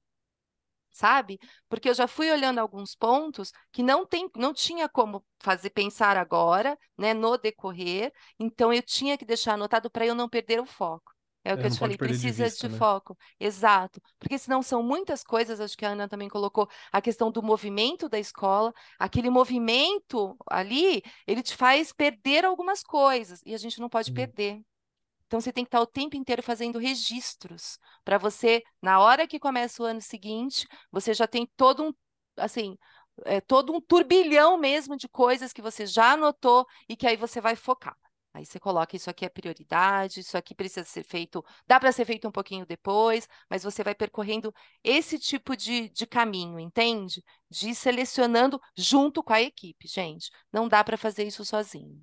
[0.97, 1.39] sabe?
[1.69, 6.17] Porque eu já fui olhando alguns pontos que não tem, não tinha como fazer pensar
[6.17, 10.65] agora, né, no decorrer, então eu tinha que deixar anotado para eu não perder o
[10.65, 11.13] foco.
[11.43, 12.83] É o É, que eu não te falei, perder de precisa vista, de né?
[12.83, 13.17] foco.
[13.39, 14.01] Exato.
[14.19, 18.09] Porque senão são muitas coisas, acho que a Ana também colocou a questão do movimento
[18.09, 23.87] da escola, aquele movimento ali, ele te faz perder algumas coisas, e a gente não
[23.89, 24.11] pode Hum.
[24.11, 24.61] perder.
[25.27, 29.39] Então, você tem que estar o tempo inteiro fazendo registros para você, na hora que
[29.39, 31.93] começa o ano seguinte, você já tem todo um,
[32.37, 32.77] assim,
[33.25, 37.41] é, todo um turbilhão mesmo de coisas que você já anotou e que aí você
[37.41, 37.95] vai focar.
[38.33, 42.05] Aí você coloca isso aqui é prioridade, isso aqui precisa ser feito, dá para ser
[42.05, 47.23] feito um pouquinho depois, mas você vai percorrendo esse tipo de, de caminho, entende?
[47.49, 50.29] De selecionando junto com a equipe, gente.
[50.53, 51.99] Não dá para fazer isso sozinho.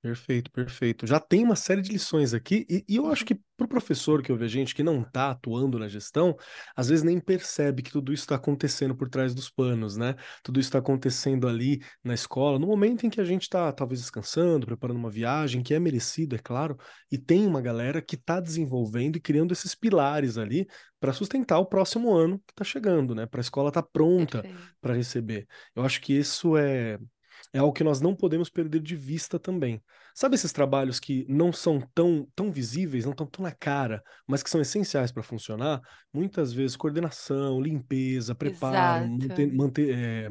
[0.00, 1.06] Perfeito, perfeito.
[1.08, 4.22] Já tem uma série de lições aqui, e, e eu acho que para o professor
[4.22, 6.36] que ouve a gente que não está atuando na gestão,
[6.76, 10.14] às vezes nem percebe que tudo isso está acontecendo por trás dos panos, né?
[10.44, 14.00] Tudo isso está acontecendo ali na escola, no momento em que a gente está talvez
[14.00, 16.76] descansando, preparando uma viagem, que é merecido, é claro,
[17.10, 20.68] e tem uma galera que está desenvolvendo e criando esses pilares ali
[21.00, 23.26] para sustentar o próximo ano que está chegando, né?
[23.26, 24.76] Para a escola estar pronta Perfeito.
[24.80, 25.48] para receber.
[25.74, 26.98] Eu acho que isso é
[27.52, 29.82] é algo que nós não podemos perder de vista também.
[30.14, 34.42] Sabe esses trabalhos que não são tão, tão visíveis, não estão tão na cara, mas
[34.42, 35.80] que são essenciais para funcionar?
[36.12, 39.56] Muitas vezes coordenação, limpeza, preparo, manter, Exato.
[39.56, 40.28] manter, é,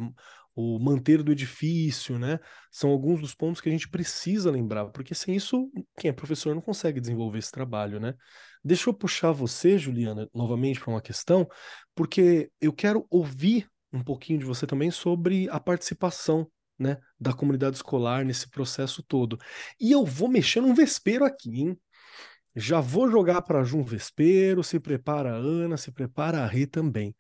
[0.57, 2.39] o manter do edifício, né?
[2.71, 6.55] São alguns dos pontos que a gente precisa lembrar, porque sem isso, quem é professor
[6.55, 8.15] não consegue desenvolver esse trabalho, né?
[8.63, 11.47] Deixa eu puxar você, Juliana, novamente para uma questão,
[11.93, 16.49] porque eu quero ouvir um pouquinho de você também sobre a participação
[16.79, 19.37] né, da comunidade escolar nesse processo todo.
[19.79, 21.79] E eu vou mexer num vespeiro aqui, hein?
[22.55, 27.15] Já vou jogar para Jun Vespeiro, se prepara a Ana, se prepara a Rê também.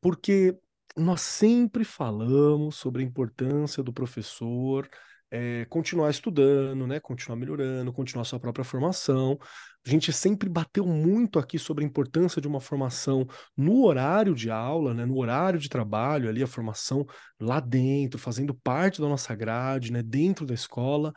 [0.00, 0.56] Porque
[0.96, 4.88] nós sempre falamos sobre a importância do professor
[5.30, 9.38] é, continuar estudando, né, continuar melhorando, continuar sua própria formação.
[9.86, 13.24] A gente sempre bateu muito aqui sobre a importância de uma formação
[13.56, 17.06] no horário de aula, né, no horário de trabalho, ali a formação
[17.38, 21.12] lá dentro, fazendo parte da nossa grade, né, dentro da escola.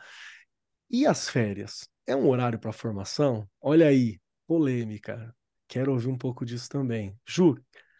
[0.88, 1.88] E as férias?
[2.06, 3.48] É um horário para formação?
[3.60, 5.34] Olha aí, polêmica.
[5.66, 7.16] Quero ouvir um pouco disso também.
[7.26, 7.56] Ju,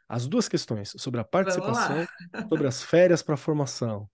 [0.09, 2.06] as duas questões sobre a participação,
[2.48, 4.09] sobre as férias para formação.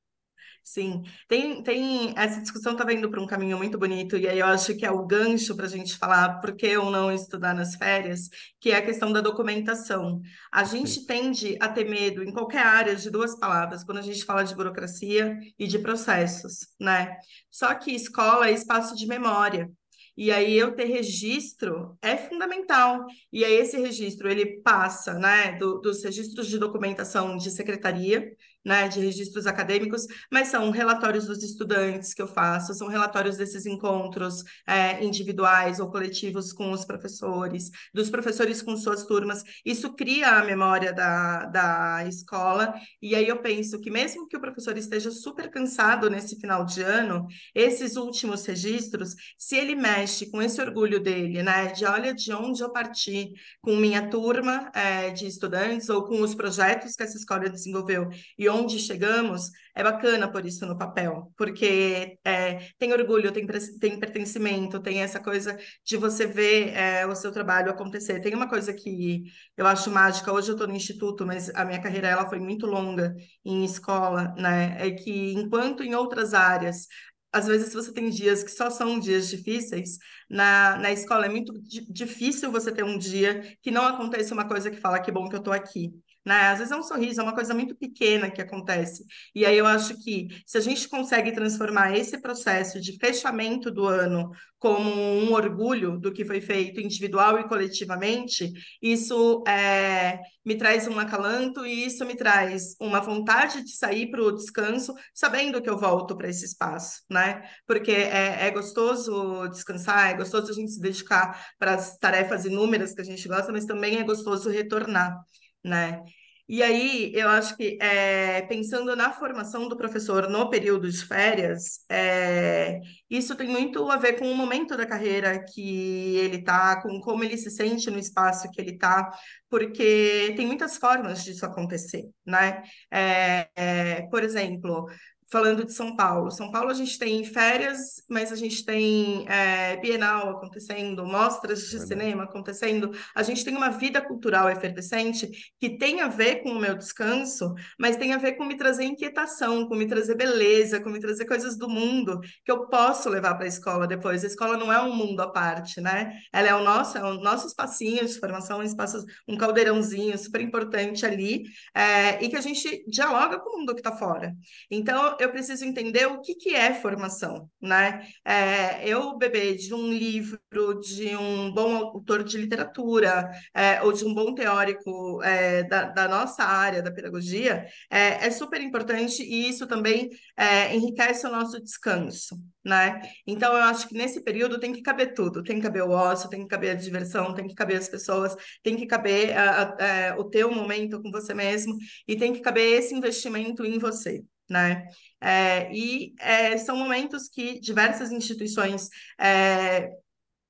[0.69, 4.47] Sim, tem, tem essa discussão está indo para um caminho muito bonito, e aí eu
[4.47, 7.77] acho que é o gancho para a gente falar por que ou não estudar nas
[7.77, 8.29] férias,
[8.61, 10.21] que é a questão da documentação.
[10.53, 14.25] A gente tende a ter medo em qualquer área de duas palavras, quando a gente
[14.25, 17.17] fala de burocracia e de processos, né?
[17.49, 19.71] Só que escola é espaço de memória.
[20.17, 23.05] E aí eu ter registro é fundamental.
[23.33, 28.27] E aí esse registro ele passa, né, do- dos registros de documentação de secretaria,
[28.67, 33.65] né, de registros acadêmicos, mas são relatórios dos estudantes que eu faço, são relatórios desses
[33.65, 39.45] encontros é, individuais ou coletivos com os professores, dos professores com suas turmas.
[39.65, 44.41] Isso cria a memória da, da escola, e aí eu penso que mesmo que o
[44.41, 50.43] professor esteja super cansado nesse final de ano, esses últimos registros, se ele mexe com
[50.43, 55.27] esse orgulho dele, né, de olha de onde eu parti com minha turma é, de
[55.29, 60.45] estudantes ou com os projetos que essa escola desenvolveu e onde chegamos, é bacana por
[60.47, 63.47] isso no papel, porque é, tem orgulho, tem,
[63.79, 68.21] tem pertencimento, tem essa coisa de você ver é, o seu trabalho acontecer.
[68.21, 69.25] Tem uma coisa que
[69.57, 72.67] eu acho mágica, hoje eu estou no instituto, mas a minha carreira ela foi muito
[72.67, 73.15] longa
[73.45, 74.77] em escola, né?
[74.79, 76.87] É que enquanto em outras áreas
[77.33, 79.99] às vezes você tem dias que só são dias difíceis,
[80.31, 81.53] na, na escola é muito
[81.91, 85.35] difícil você ter um dia que não aconteça uma coisa que fala que bom que
[85.35, 85.93] eu estou aqui
[86.27, 86.49] né?
[86.49, 89.05] Às vezes é um sorriso, é uma coisa muito pequena que acontece.
[89.33, 93.87] E aí eu acho que se a gente consegue transformar esse processo de fechamento do
[93.87, 100.89] ano como um orgulho do que foi feito individual e coletivamente, isso é, me traz
[100.89, 105.71] um acalanto e isso me traz uma vontade de sair para o descanso, sabendo que
[105.71, 107.43] eu volto para esse espaço, né?
[107.67, 112.95] Porque é, é gostoso descansar, é gostoso a gente se dedicar para as tarefas inúmeras
[112.95, 115.17] que a gente gosta, mas também é gostoso retornar
[115.67, 116.03] né?
[116.49, 121.81] E aí, eu acho que, é, pensando na formação do professor no período de férias,
[121.91, 122.79] é,
[123.11, 127.25] isso tem muito a ver com o momento da carreira que ele está, com como
[127.25, 129.11] ele se sente no espaço que ele está,
[129.51, 132.63] porque tem muitas formas disso acontecer, né?
[132.93, 134.87] É, é por exemplo,
[135.31, 136.31] falando de São Paulo.
[136.31, 141.81] São Paulo a gente tem férias, mas a gente tem é, Bienal acontecendo, mostras de
[141.81, 142.93] cinema acontecendo.
[143.15, 145.29] A gente tem uma vida cultural efervescente
[145.61, 148.85] que tem a ver com o meu descanso, mas tem a ver com me trazer
[148.85, 153.35] inquietação, com me trazer beleza, com me trazer coisas do mundo que eu posso levar
[153.35, 154.23] para a escola depois.
[154.23, 156.13] A escola não é um mundo à parte, né?
[156.33, 160.41] Ela é o nosso, é o nosso espacinho de formação, um espaço, um caldeirãozinho super
[160.41, 164.33] importante ali, é, e que a gente dialoga com o mundo que está fora.
[164.71, 168.07] Então, eu preciso entender o que, que é formação, né?
[168.25, 170.41] É, eu beber de um livro,
[170.81, 176.09] de um bom autor de literatura, é, ou de um bom teórico é, da, da,
[176.09, 181.63] nossa área, da pedagogia, é, é super importante e isso também é, enriquece o nosso
[181.63, 183.01] descanso, né?
[183.27, 186.31] Então, eu acho que nesse período tem que caber tudo, tem que caber o ócio,
[186.31, 189.85] tem que caber a diversão, tem que caber as pessoas, tem que caber a, a,
[189.85, 191.77] a, é, o teu momento com você mesmo
[192.07, 194.87] e tem que caber esse investimento em você né?
[195.21, 198.89] É, e é, são momentos que diversas instituições
[199.21, 199.91] é,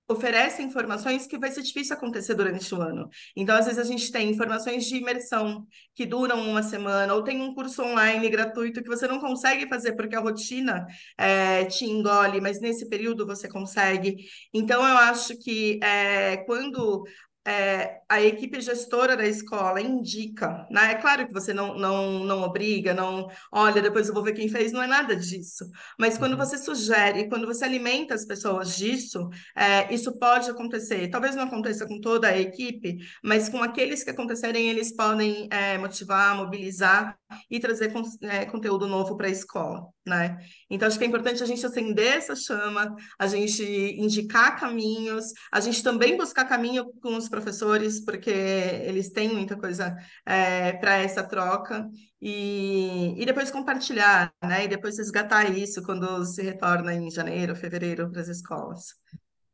[0.09, 3.09] oferecem informações que vai ser difícil acontecer durante o ano.
[3.35, 7.41] Então, às vezes, a gente tem informações de imersão que duram uma semana, ou tem
[7.43, 10.87] um curso online gratuito que você não consegue fazer porque a rotina
[11.19, 14.17] é, te engole, mas nesse período você consegue.
[14.55, 17.05] Então, eu acho que é, quando
[17.47, 20.93] é, a equipe gestora da escola indica, né?
[20.93, 24.49] É claro que você não, não, não obriga, não, olha, depois eu vou ver quem
[24.49, 25.65] fez, não é nada disso.
[25.99, 26.39] Mas quando uhum.
[26.39, 31.09] você sugere, quando você alimenta as pessoas disso, é, isso pode acontecer.
[31.09, 35.79] Talvez não aconteça com toda a equipe, mas com aqueles que acontecerem, eles podem é,
[35.79, 37.17] motivar, mobilizar
[37.51, 40.39] e trazer con é, conteúdo novo para a escola, né?
[40.71, 45.61] Então, acho que é importante a gente acender essa chama, a gente indicar caminhos, a
[45.61, 51.23] gente também buscar caminho com os professores, porque eles têm muita coisa é, para essa
[51.23, 51.89] troca,
[52.21, 54.65] e, e depois compartilhar, né?
[54.65, 58.95] E depois resgatar isso quando se retorna em janeiro, fevereiro para as escolas.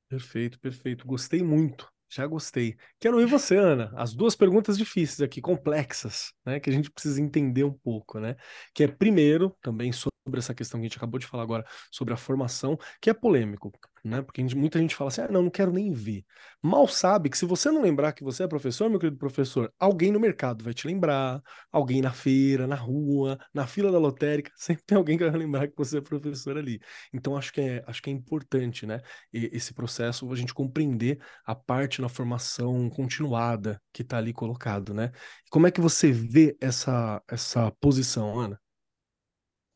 [0.09, 1.07] Perfeito, perfeito.
[1.07, 1.92] Gostei muito.
[2.13, 2.77] Já gostei.
[3.01, 3.91] Quero ouvir você, Ana.
[3.97, 6.61] As duas perguntas difíceis aqui, complexas, né?
[6.61, 8.37] Que a gente precisa entender um pouco, né?
[8.75, 12.13] Que é, primeiro, também sobre essa questão que a gente acabou de falar agora, sobre
[12.13, 13.73] a formação, que é polêmico
[14.05, 14.23] né?
[14.23, 16.25] Porque muita gente fala assim: ah, não, não quero nem ver.
[16.61, 20.11] Mal sabe que se você não lembrar que você é professor, meu querido professor, alguém
[20.11, 24.85] no mercado vai te lembrar, alguém na feira, na rua, na fila da lotérica, sempre
[24.85, 26.81] tem alguém que vai lembrar que você é professor ali.
[27.13, 29.01] Então acho que é, acho que é importante, né?
[29.33, 35.13] Esse processo, a gente compreender a parte na formação continuada que está ali colocado, né?
[35.51, 38.61] Como é que você vê essa, essa posição, Ana?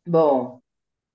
[0.07, 0.63] Bom,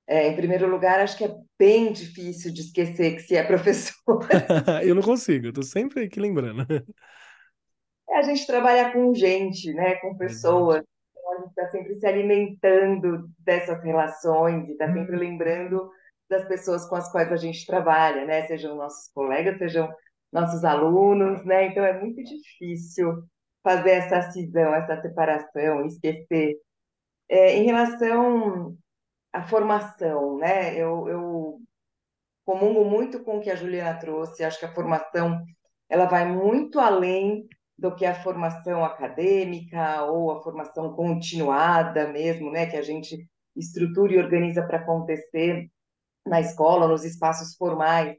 [0.08, 4.28] é, em primeiro lugar, acho que é bem difícil de esquecer que se é professor.
[4.84, 6.66] eu não consigo, eu tô sempre aqui lembrando.
[8.10, 10.84] É, a gente trabalha com gente, né, com pessoas.
[11.12, 15.90] Então a gente está sempre se alimentando dessas relações e está sempre lembrando
[16.30, 18.48] das pessoas com as quais a gente trabalha, né?
[18.48, 19.90] Sejam nossos colegas, sejam
[20.32, 21.68] nossos alunos, né?
[21.68, 23.24] Então é muito difícil
[23.64, 26.58] fazer essa cisão, essa separação, esquecer
[27.30, 28.78] É, em relação
[29.34, 30.76] à formação, né?
[30.76, 31.62] Eu, eu
[32.46, 34.44] comungo muito com o que a Juliana trouxe.
[34.44, 35.44] Acho que a formação
[35.90, 42.66] ela vai muito além do que a formação acadêmica ou a formação continuada mesmo, né?
[42.66, 45.70] Que a gente estrutura e organiza para acontecer
[46.26, 48.16] na escola, nos espaços formais.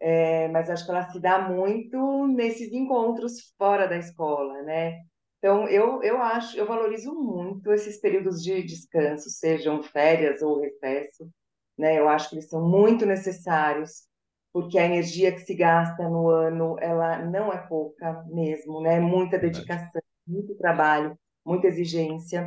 [0.00, 5.00] É, mas acho que ela se dá muito nesses encontros fora da escola, né?
[5.38, 11.30] Então, eu, eu acho, eu valorizo muito esses períodos de descanso, sejam férias ou recesso,
[11.78, 11.98] né?
[11.98, 14.08] Eu acho que eles são muito necessários,
[14.52, 18.98] porque a energia que se gasta no ano, ela não é pouca mesmo, né?
[19.00, 22.44] Muita dedicação, muito trabalho, muita exigência.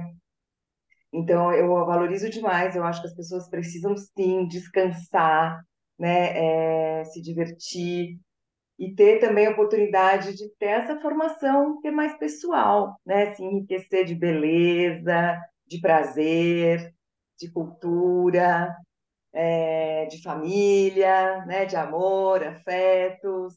[1.13, 5.61] Então, eu valorizo demais, eu acho que as pessoas precisam sim descansar,
[5.99, 7.01] né?
[7.01, 8.19] É, se divertir,
[8.81, 13.35] e ter também a oportunidade de ter essa formação que é mais pessoal, né?
[13.35, 16.93] Se enriquecer de beleza, de prazer,
[17.39, 18.75] de cultura,
[19.33, 21.65] é, de família, né?
[21.65, 23.55] De amor, afetos.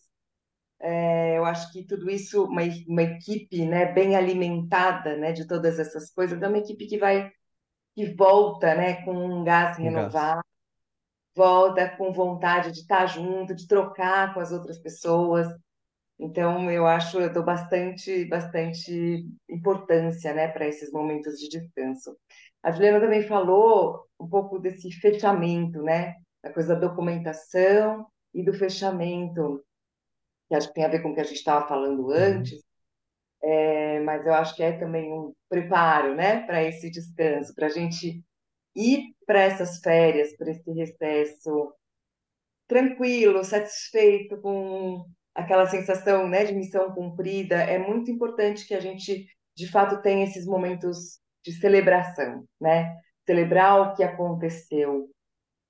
[0.81, 3.87] É, eu acho que tudo isso, uma, uma equipe, né?
[3.93, 5.33] Bem alimentada, né?
[5.33, 7.31] De todas essas coisas, é uma equipe que vai
[7.97, 9.05] que volta, né?
[9.05, 10.15] Com um gás Um gás.
[10.15, 10.44] renovado
[11.35, 15.49] volta com vontade de estar junto, de trocar com as outras pessoas.
[16.19, 22.17] Então, eu acho, eu dou bastante, bastante importância, né, para esses momentos de descanso.
[22.63, 28.53] A Juliana também falou um pouco desse fechamento, né, da coisa da documentação e do
[28.55, 29.63] fechamento,
[30.49, 32.11] que acho que tem a ver com o que a gente estava falando Uhum.
[32.11, 32.65] antes,
[33.43, 37.71] é, mas eu acho que é também um preparo, né, para esse descanso, para a
[37.71, 38.23] gente
[38.75, 41.73] ir para essas férias, para esse recesso
[42.67, 45.05] tranquilo, satisfeito, com
[45.35, 50.25] aquela sensação, né, de missão cumprida, é muito importante que a gente, de fato, tenha
[50.25, 52.97] esses momentos de celebração, né?
[53.27, 55.11] Celebrar o que aconteceu,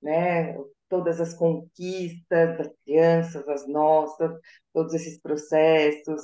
[0.01, 0.55] né?
[0.87, 4.31] Todas as conquistas das crianças, as nossas,
[4.73, 6.21] todos esses processos.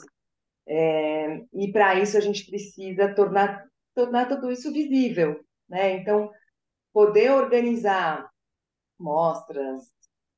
[0.67, 3.65] É, e para isso a gente precisa tornar,
[3.95, 5.93] tornar tudo isso visível, né?
[5.93, 6.31] Então,
[6.93, 8.29] poder organizar
[8.99, 9.83] mostras,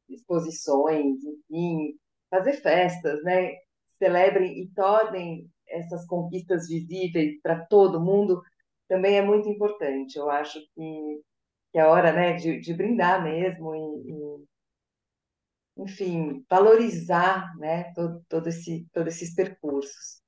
[0.10, 1.98] exposições, enfim,
[2.30, 3.52] fazer festas, né?
[4.00, 8.42] Celebrem e tornem essas conquistas visíveis para todo mundo
[8.88, 10.18] também é muito importante.
[10.18, 11.22] Eu acho que,
[11.72, 18.48] que é hora, né, de, de brindar mesmo e, e, enfim, valorizar, né, todo, todo
[18.50, 20.22] esse, todos esses percursos.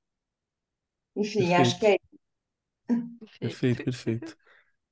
[1.16, 2.00] Enfim, acho que Perfeito, é
[3.40, 4.38] perfeito, perfeito.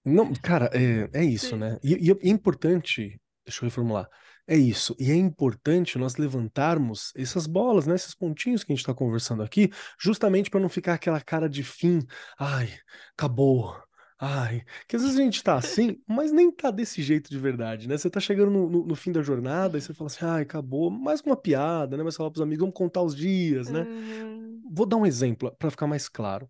[0.06, 1.58] Não, cara, é, é isso, Sim.
[1.58, 1.80] né?
[1.84, 4.10] E, e é importante, deixa eu reformular,
[4.46, 4.96] é isso.
[5.00, 7.96] E é importante nós levantarmos essas bolas, né?
[7.96, 11.64] Esses pontinhos que a gente está conversando aqui, justamente para não ficar aquela cara de
[11.64, 12.06] fim.
[12.38, 12.70] Ai,
[13.18, 13.76] acabou.
[14.20, 17.88] Ai, que às vezes a gente tá assim, mas nem tá desse jeito de verdade,
[17.88, 17.98] né?
[17.98, 20.90] Você tá chegando no, no, no fim da jornada e você fala assim, ai, acabou,
[20.90, 22.04] mais uma piada, né?
[22.04, 23.82] Mas falar pros amigos, vamos contar os dias, né?
[23.82, 24.62] Uhum.
[24.72, 26.50] Vou dar um exemplo para ficar mais claro.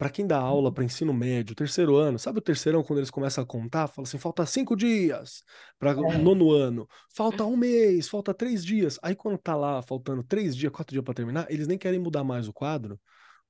[0.00, 3.44] Para quem dá aula para ensino médio, terceiro ano, sabe o terceirão quando eles começam
[3.44, 3.86] a contar?
[3.86, 5.44] Fala assim, falta cinco dias
[5.78, 8.98] para o nono ano, falta um mês, falta três dias.
[9.02, 12.24] Aí quando tá lá faltando três dias, quatro dias para terminar, eles nem querem mudar
[12.24, 12.98] mais o quadro,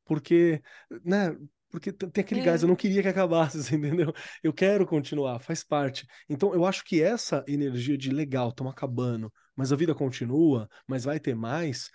[0.05, 0.61] porque,
[1.05, 1.37] né?
[1.71, 2.69] Porque tem aquele gás, eu É.
[2.69, 4.13] não queria que acabasse, entendeu?
[4.43, 6.05] Eu quero continuar, faz parte.
[6.29, 11.05] Então eu acho que essa energia de legal, estamos acabando, mas a vida continua, mas
[11.05, 11.89] vai ter mais,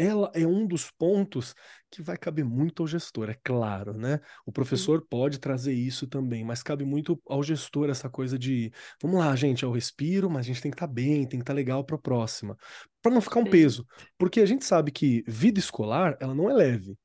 [0.00, 1.54] ela é um dos pontos
[1.90, 4.20] que vai caber muito ao gestor, é claro, né?
[4.46, 8.72] O professor pode trazer isso também, mas cabe muito ao gestor essa coisa de,
[9.02, 11.52] vamos lá, gente, eu respiro, mas a gente tem que estar bem, tem que estar
[11.52, 12.56] legal para a próxima,
[13.02, 13.86] para não ficar um peso,
[14.16, 16.96] porque a gente sabe que vida escolar, ela não é leve,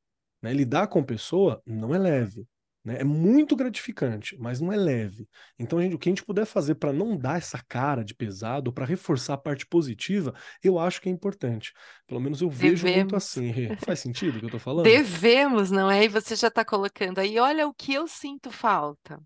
[0.41, 0.53] né?
[0.53, 2.45] Lidar com pessoa não é leve.
[2.86, 2.97] Né?
[2.99, 5.27] É muito gratificante, mas não é leve.
[5.57, 8.71] Então, gente- o que a gente puder fazer para não dar essa cara de pesado,
[8.71, 10.33] para reforçar a parte positiva,
[10.63, 11.73] eu acho que é importante.
[12.07, 13.13] Pelo menos eu vejo muito Devemos.
[13.15, 13.51] assim.
[13.83, 14.83] Faz sentido o que eu tô falando?
[14.83, 16.05] Devemos, não é?
[16.05, 19.19] E você já está colocando aí, olha o que eu sinto falta.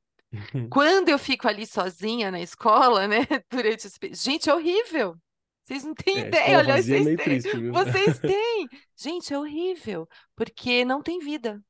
[0.69, 3.17] Quando eu fico ali sozinha na escola, né?
[3.51, 3.97] Durante esse...
[4.13, 5.15] Gente, é horrível.
[5.63, 7.41] Vocês não têm É, ideia, olha, é vocês meio têm.
[7.41, 7.69] triste?
[7.69, 8.67] Vocês têm.
[8.97, 11.61] Gente, é horrível, porque não tem vida.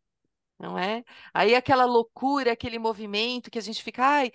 [0.59, 1.05] Não é?
[1.33, 4.31] Aí aquela loucura, aquele movimento que a gente fica, ai,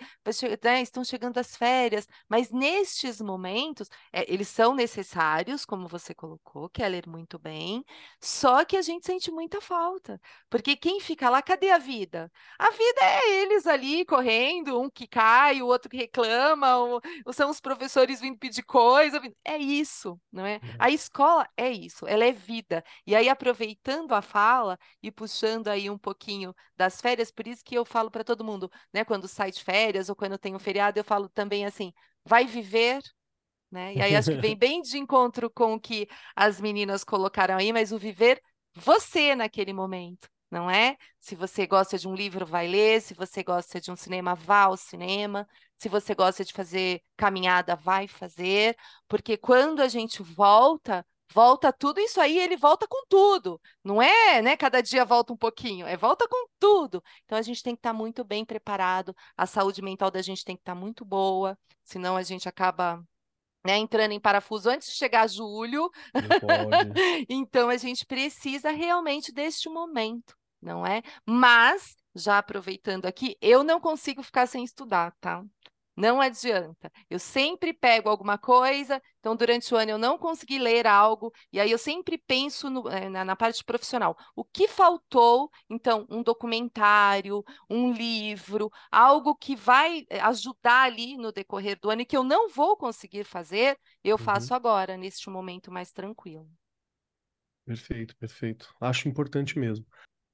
[0.63, 6.67] né, estão chegando as férias, mas nestes momentos, é, eles são necessários, como você colocou,
[6.69, 7.85] Keller, muito bem,
[8.19, 10.19] só que a gente sente muita falta,
[10.49, 12.31] porque quem fica lá, cadê a vida?
[12.57, 17.01] A vida é eles ali correndo, um que cai, o outro que reclama, ou
[17.33, 20.59] são os professores vindo pedir coisa, é isso, não é?
[20.79, 22.83] A escola é isso, ela é vida.
[23.05, 27.63] E aí, aproveitando a fala e puxando aí um pouquinho pouquinho das férias, por isso
[27.63, 29.03] que eu falo para todo mundo, né?
[29.03, 31.93] Quando sai de férias ou quando tem um feriado, eu falo também assim:
[32.25, 33.01] vai viver.
[33.71, 33.95] Né?
[33.95, 37.73] E aí acho que vem bem de encontro com o que as meninas colocaram aí,
[37.73, 38.41] mas o viver
[38.73, 40.97] você naquele momento não é?
[41.19, 43.01] Se você gosta de um livro, vai ler.
[43.01, 45.47] Se você gosta de um cinema, vá ao cinema.
[45.77, 48.77] Se você gosta de fazer caminhada, vai fazer.
[49.07, 53.59] Porque quando a gente volta, volta tudo isso aí, ele volta com tudo.
[53.83, 54.57] Não é, né?
[54.57, 57.03] Cada dia volta um pouquinho, é volta com tudo.
[57.25, 59.15] Então a gente tem que estar muito bem preparado.
[59.35, 63.03] A saúde mental da gente tem que estar muito boa, senão a gente acaba
[63.65, 65.89] né, entrando em parafuso antes de chegar julho.
[67.27, 71.01] então a gente precisa realmente deste momento, não é?
[71.25, 75.43] Mas, já aproveitando aqui, eu não consigo ficar sem estudar, tá?
[75.95, 76.91] Não adianta.
[77.09, 81.59] Eu sempre pego alguma coisa, então durante o ano eu não consegui ler algo, e
[81.59, 84.17] aí eu sempre penso no, eh, na, na, parte profissional.
[84.35, 85.49] O que faltou?
[85.69, 92.01] Então, um documentário, um livro, algo que vai eh, ajudar ali no decorrer do ano
[92.01, 94.23] e que eu não vou conseguir fazer, eu uhum.
[94.23, 96.49] faço agora, neste momento mais tranquilo.
[97.65, 98.75] Perfeito, perfeito.
[98.79, 99.85] Acho importante mesmo.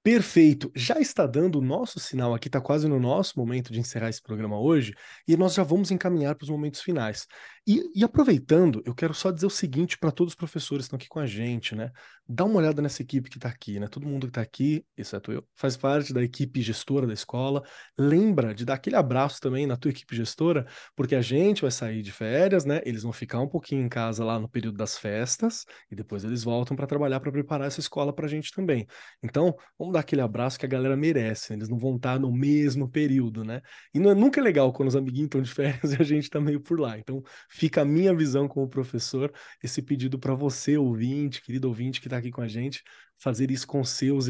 [0.03, 0.71] Perfeito.
[0.75, 4.21] Já está dando o nosso sinal aqui, está quase no nosso momento de encerrar esse
[4.21, 4.95] programa hoje,
[5.27, 7.27] e nós já vamos encaminhar para os momentos finais.
[7.67, 10.97] E, e, aproveitando, eu quero só dizer o seguinte para todos os professores que estão
[10.97, 11.91] aqui com a gente, né?
[12.27, 13.87] Dá uma olhada nessa equipe que está aqui, né?
[13.87, 17.61] Todo mundo que está aqui, exceto eu, faz parte da equipe gestora da escola.
[17.95, 22.01] Lembra de dar aquele abraço também na tua equipe gestora, porque a gente vai sair
[22.01, 22.81] de férias, né?
[22.83, 26.43] Eles vão ficar um pouquinho em casa lá no período das festas, e depois eles
[26.43, 28.87] voltam para trabalhar para preparar essa escola para a gente também.
[29.21, 31.57] Então, vamos dar aquele abraço que a galera merece, né?
[31.57, 33.61] eles não vão estar no mesmo período, né?
[33.93, 36.23] E não, é, nunca é legal quando os amiguinhos estão de férias e a gente
[36.23, 36.97] está meio por lá.
[36.97, 39.31] Então, fica a minha visão como professor,
[39.63, 42.81] esse pedido para você, ouvinte, querido ouvinte que está aqui com a gente,
[43.19, 44.25] fazer isso com seus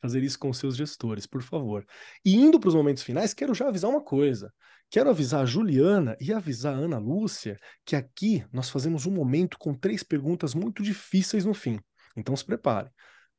[0.00, 1.84] fazer isso com seus gestores, por favor.
[2.24, 4.52] E indo para os momentos finais, quero já avisar uma coisa.
[4.90, 9.58] Quero avisar a Juliana e avisar a Ana Lúcia que aqui nós fazemos um momento
[9.58, 11.78] com três perguntas muito difíceis no fim.
[12.16, 12.90] Então se prepare.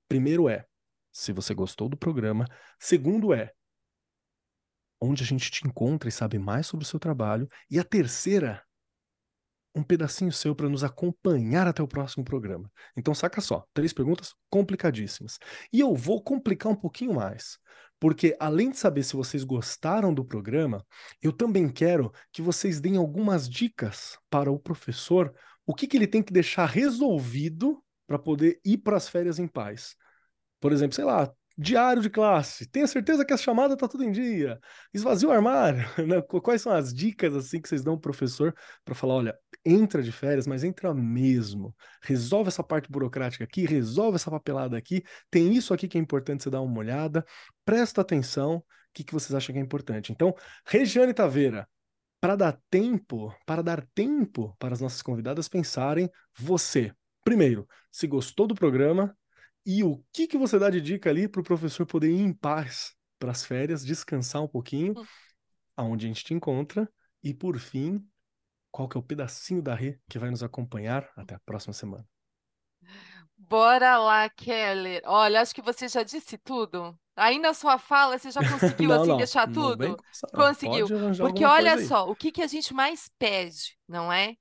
[0.07, 0.65] Primeiro é:
[1.19, 2.45] se você gostou do programa.
[2.79, 3.51] Segundo é
[5.01, 7.47] onde a gente te encontra e sabe mais sobre o seu trabalho.
[7.69, 8.63] E a terceira,
[9.75, 12.71] um pedacinho seu para nos acompanhar até o próximo programa.
[12.95, 15.37] Então saca só, três perguntas complicadíssimas.
[15.71, 17.57] E eu vou complicar um pouquinho mais,
[17.99, 20.85] porque além de saber se vocês gostaram do programa,
[21.21, 25.33] eu também quero que vocês deem algumas dicas para o professor,
[25.65, 29.47] o que, que ele tem que deixar resolvido para poder ir para as férias em
[29.47, 29.95] paz.
[30.59, 32.65] Por exemplo, sei lá, diário de classe.
[32.67, 34.59] Tenha certeza que a chamada está tudo em dia.
[34.93, 35.83] Esvazia o armário.
[36.07, 36.21] Né?
[36.21, 38.55] Quais são as dicas assim que vocês dão pro professor
[38.85, 41.75] para falar, olha, entra de férias, mas entra mesmo.
[42.01, 45.03] Resolve essa parte burocrática aqui, resolve essa papelada aqui.
[45.29, 47.25] Tem isso aqui que é importante você dar uma olhada.
[47.65, 48.55] Presta atenção.
[48.55, 50.11] O que, que vocês acham que é importante?
[50.11, 50.33] Então,
[50.65, 51.67] Regiane Taveira,
[52.21, 56.91] para dar tempo, para dar tempo para as nossas convidadas pensarem, você,
[57.23, 59.15] primeiro, se gostou do programa,
[59.65, 62.33] e o que, que você dá de dica ali para o professor poder ir em
[62.33, 65.05] paz para as férias, descansar um pouquinho, hum.
[65.75, 66.89] aonde a gente te encontra.
[67.21, 68.03] E por fim,
[68.71, 72.07] qual que é o pedacinho da Rê que vai nos acompanhar até a próxima semana?
[73.37, 75.01] Bora lá, Keller.
[75.05, 76.97] Olha, acho que você já disse tudo.
[77.15, 79.97] Aí na sua fala você já conseguiu não, assim não, deixar tudo?
[80.33, 80.87] Conseguiu.
[81.17, 84.35] Porque olha só, o que, que a gente mais pede, não é?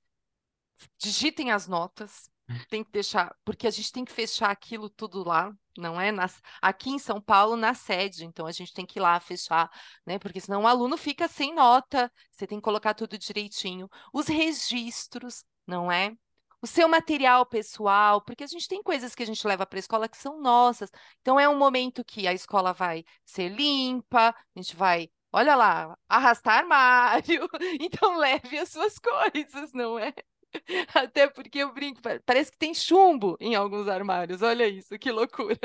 [0.97, 2.29] Digitem as notas,
[2.69, 6.11] tem que deixar, porque a gente tem que fechar aquilo tudo lá, não é?
[6.11, 9.69] Nas, aqui em São Paulo, na sede, então a gente tem que ir lá fechar,
[10.05, 10.19] né?
[10.19, 13.89] Porque senão o aluno fica sem nota, você tem que colocar tudo direitinho.
[14.13, 16.15] Os registros, não é?
[16.61, 19.79] O seu material pessoal, porque a gente tem coisas que a gente leva para a
[19.79, 20.89] escola que são nossas.
[21.21, 25.97] Então é um momento que a escola vai ser limpa, a gente vai olha lá,
[26.07, 27.47] arrastar armário,
[27.79, 30.13] então leve as suas coisas, não é?
[30.95, 34.41] Até porque eu brinco, parece que tem chumbo em alguns armários.
[34.41, 35.57] Olha isso, que loucura.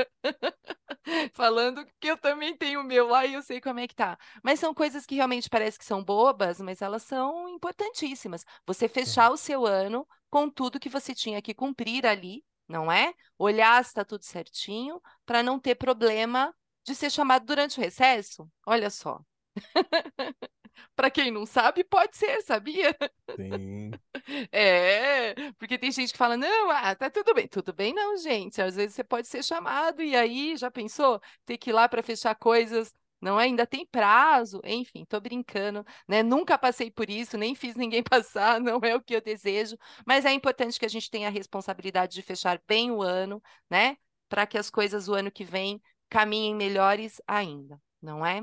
[1.35, 4.19] Falando que eu também tenho o meu lá e eu sei como é que tá.
[4.43, 8.45] Mas são coisas que realmente parece que são bobas, mas elas são importantíssimas.
[8.67, 13.15] Você fechar o seu ano com tudo que você tinha que cumprir ali, não é?
[13.39, 16.55] Olhar se está tudo certinho, para não ter problema
[16.85, 18.51] de ser chamado durante o recesso.
[18.67, 19.21] Olha só.
[20.95, 22.97] Para quem não sabe, pode ser, sabia?
[23.37, 23.91] Sim.
[24.51, 27.47] É, porque tem gente que fala, não, ah, tá tudo bem.
[27.47, 28.63] Tudo bem não, gente.
[28.63, 31.21] Às vezes você pode ser chamado e aí, já pensou?
[31.45, 32.95] Ter que ir lá para fechar coisas
[33.25, 33.45] não é?
[33.45, 36.23] ainda tem prazo, enfim, tô brincando, né?
[36.23, 40.27] Nunca passei por isso, nem fiz ninguém passar, não é o que eu desejo, mas
[40.27, 43.97] é importante que a gente tenha a responsabilidade de fechar bem o ano, né?
[44.29, 48.43] Para que as coisas o ano que vem caminhem melhores ainda, não é?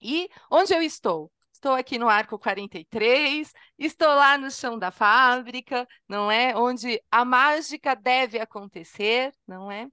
[0.00, 1.32] E onde eu estou?
[1.64, 6.54] Estou aqui no Arco 43, estou lá no chão da fábrica, não é?
[6.54, 9.88] Onde a mágica deve acontecer, não é?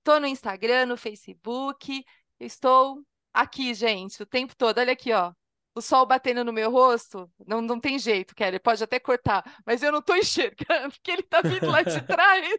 [0.00, 2.04] Estou no Instagram, no Facebook,
[2.38, 3.02] estou
[3.32, 4.76] aqui, gente, o tempo todo.
[4.76, 5.32] Olha aqui, ó.
[5.74, 9.82] O sol batendo no meu rosto, não, não tem jeito, Kelly, pode até cortar, mas
[9.82, 12.58] eu não estou enxergando, porque ele está vindo lá de trás.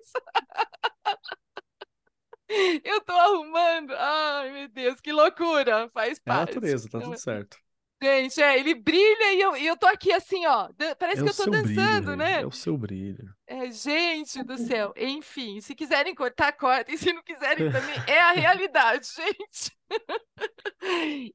[2.84, 3.94] Eu estou arrumando.
[3.96, 5.88] Ai, meu Deus, que loucura.
[5.94, 6.56] Faz É a parte.
[6.56, 7.58] natureza, tá tudo certo.
[8.06, 10.70] Gente, é, ele brilha e eu, e eu tô aqui assim, ó.
[11.00, 12.42] Parece É que eu tô brilho, dançando, Rê, né?
[12.42, 13.34] É o seu brilho.
[13.48, 14.94] É, gente do céu.
[14.96, 16.98] Enfim, se quiserem cortar, cortem.
[16.98, 19.72] Se não quiserem também, é a realidade, gente.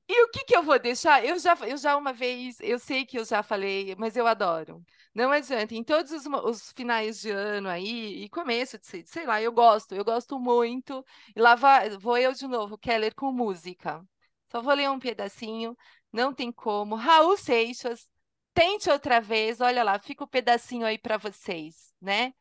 [0.09, 1.25] E o que que eu vou deixar?
[1.25, 4.85] Eu já, eu já uma vez, eu sei que eu já falei, mas eu adoro.
[5.15, 9.27] Não adianta, em todos os, os finais de ano aí, e começo de, sei sei
[9.27, 11.05] lá, eu gosto, eu gosto muito.
[11.35, 14.03] E lá vai- vou eu de novo, Keller, com música.
[14.51, 15.77] Só vou ler um pedacinho,
[16.13, 16.95] não tem como.
[16.95, 18.11] Raul Seixas,
[18.55, 22.35] tente outra vez, olha lá, fica o pedacinho aí para vocês, né?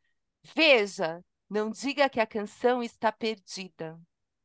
[0.55, 3.99] Veja, não diga que a canção está perdida.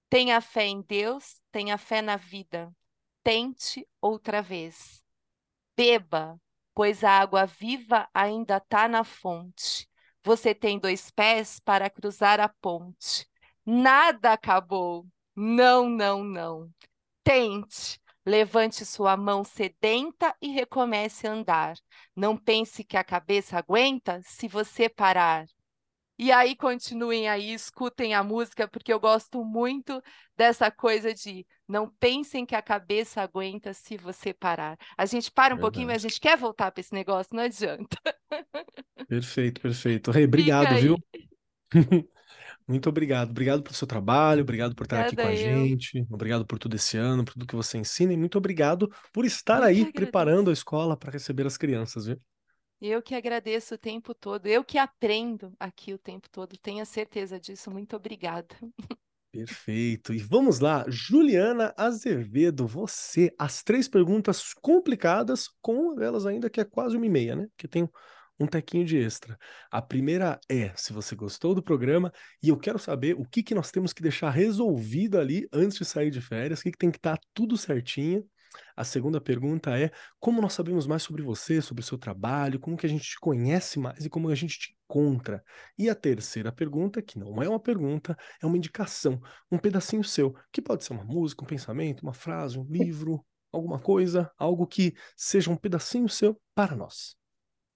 [0.08, 2.72] Tenha fé em Deus, tenha fé na vida.
[3.22, 5.02] Tente outra vez.
[5.76, 6.40] Beba,
[6.74, 9.88] pois a água viva ainda está na fonte.
[10.22, 13.28] Você tem dois pés para cruzar a ponte.
[13.66, 15.06] Nada acabou.
[15.34, 16.70] Não, não, não.
[17.22, 18.00] Tente.
[18.26, 21.76] Levante sua mão sedenta e recomece a andar.
[22.16, 25.46] Não pense que a cabeça aguenta se você parar.
[26.16, 30.00] E aí continuem aí, escutem a música, porque eu gosto muito
[30.36, 34.78] dessa coisa de não pensem que a cabeça aguenta se você parar.
[34.96, 37.98] A gente para um pouquinho, mas a gente quer voltar para esse negócio, não adianta.
[39.08, 40.10] Perfeito, perfeito.
[40.12, 40.96] Rei, obrigado, viu?
[42.66, 43.30] Muito obrigado.
[43.30, 45.66] Obrigado pelo seu trabalho, obrigado por estar aqui com a Obrigada eu.
[45.66, 49.24] gente, obrigado por tudo esse ano, por tudo que você ensina e muito obrigado por
[49.24, 52.20] estar Eu aí preparando a escola para receber as crianças, viu?
[52.80, 57.38] Eu que agradeço o tempo todo, eu que aprendo aqui o tempo todo, tenha certeza
[57.38, 57.70] disso.
[57.70, 58.54] Muito obrigada.
[59.34, 60.14] Perfeito.
[60.14, 66.60] E vamos lá, Juliana Azevedo, você, as três perguntas complicadas, com uma delas ainda que
[66.60, 67.48] é quase uma e meia, né?
[67.56, 67.88] Que tem
[68.39, 69.39] um tequinho de extra.
[69.70, 72.12] A primeira é se você gostou do programa
[72.43, 75.85] e eu quero saber o que que nós temos que deixar resolvido ali antes de
[75.85, 78.24] sair de férias, o que que tem que estar tudo certinho.
[78.76, 82.76] A segunda pergunta é como nós sabemos mais sobre você, sobre o seu trabalho, como
[82.76, 85.43] que a gente te conhece mais e como a gente te encontra.
[85.76, 89.20] E a terceira pergunta, que não é uma pergunta, é uma indicação,
[89.51, 93.78] um pedacinho seu, que pode ser uma música, um pensamento, uma frase, um livro, alguma
[93.78, 97.16] coisa, algo que seja um pedacinho seu para nós.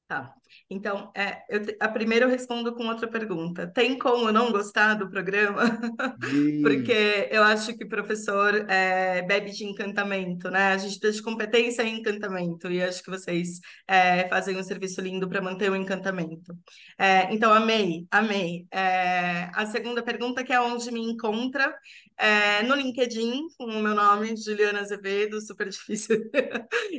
[0.09, 0.35] Tá.
[0.71, 3.67] Então, é, eu a primeira eu respondo com outra pergunta.
[3.67, 5.63] Tem como não gostar do programa?
[6.63, 10.73] Porque eu acho que professor é, bebe de encantamento, né?
[10.73, 15.01] A gente precisa de competência e encantamento, e acho que vocês é, fazem um serviço
[15.01, 16.57] lindo para manter o encantamento.
[16.99, 18.67] É, então, amei, amei.
[18.71, 21.75] É, a segunda pergunta, que é onde me encontra,
[22.17, 26.31] é, no LinkedIn, com o meu nome, Juliana Azevedo, super difícil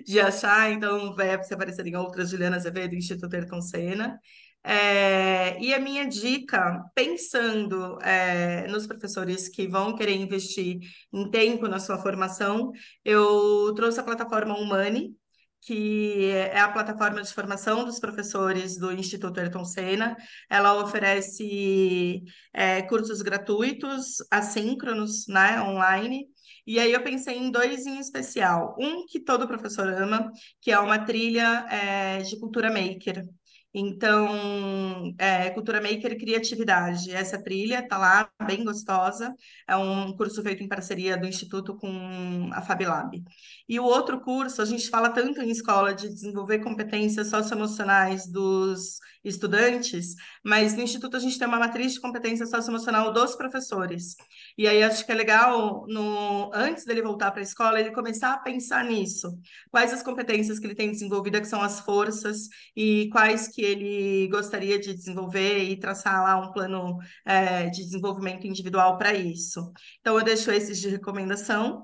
[0.05, 4.19] de achar, então vai aparecer em outras Juliana Azevedo, Instituto Ayrton Senna.
[4.63, 10.79] É, e a minha dica, pensando é, nos professores que vão querer investir
[11.13, 12.71] em tempo na sua formação,
[13.03, 15.15] eu trouxe a plataforma Humani,
[15.61, 20.15] que é a plataforma de formação dos professores do Instituto Ayrton Senna.
[20.49, 22.21] Ela oferece
[22.53, 26.27] é, cursos gratuitos, assíncronos, né, online.
[26.65, 28.75] E aí eu pensei em dois em especial.
[28.79, 30.31] Um que todo professor ama,
[30.61, 33.25] que é uma trilha é, de cultura maker.
[33.73, 37.11] Então, é, Cultura Maker Criatividade.
[37.11, 39.33] Essa trilha tá lá, bem gostosa.
[39.67, 43.23] É um curso feito em parceria do Instituto com a FabLab.
[43.67, 48.99] E o outro curso, a gente fala tanto em escola de desenvolver competências socioemocionais dos
[49.23, 54.15] estudantes, mas no Instituto a gente tem uma matriz de competência socioemocional dos professores.
[54.57, 58.33] E aí acho que é legal, no, antes dele voltar para a escola, ele começar
[58.33, 59.37] a pensar nisso.
[59.69, 64.27] Quais as competências que ele tem desenvolvida, que são as forças, e quais que ele
[64.29, 69.71] gostaria de desenvolver e traçar lá um plano é, de desenvolvimento individual para isso.
[69.99, 71.83] Então, eu deixo esses de recomendação.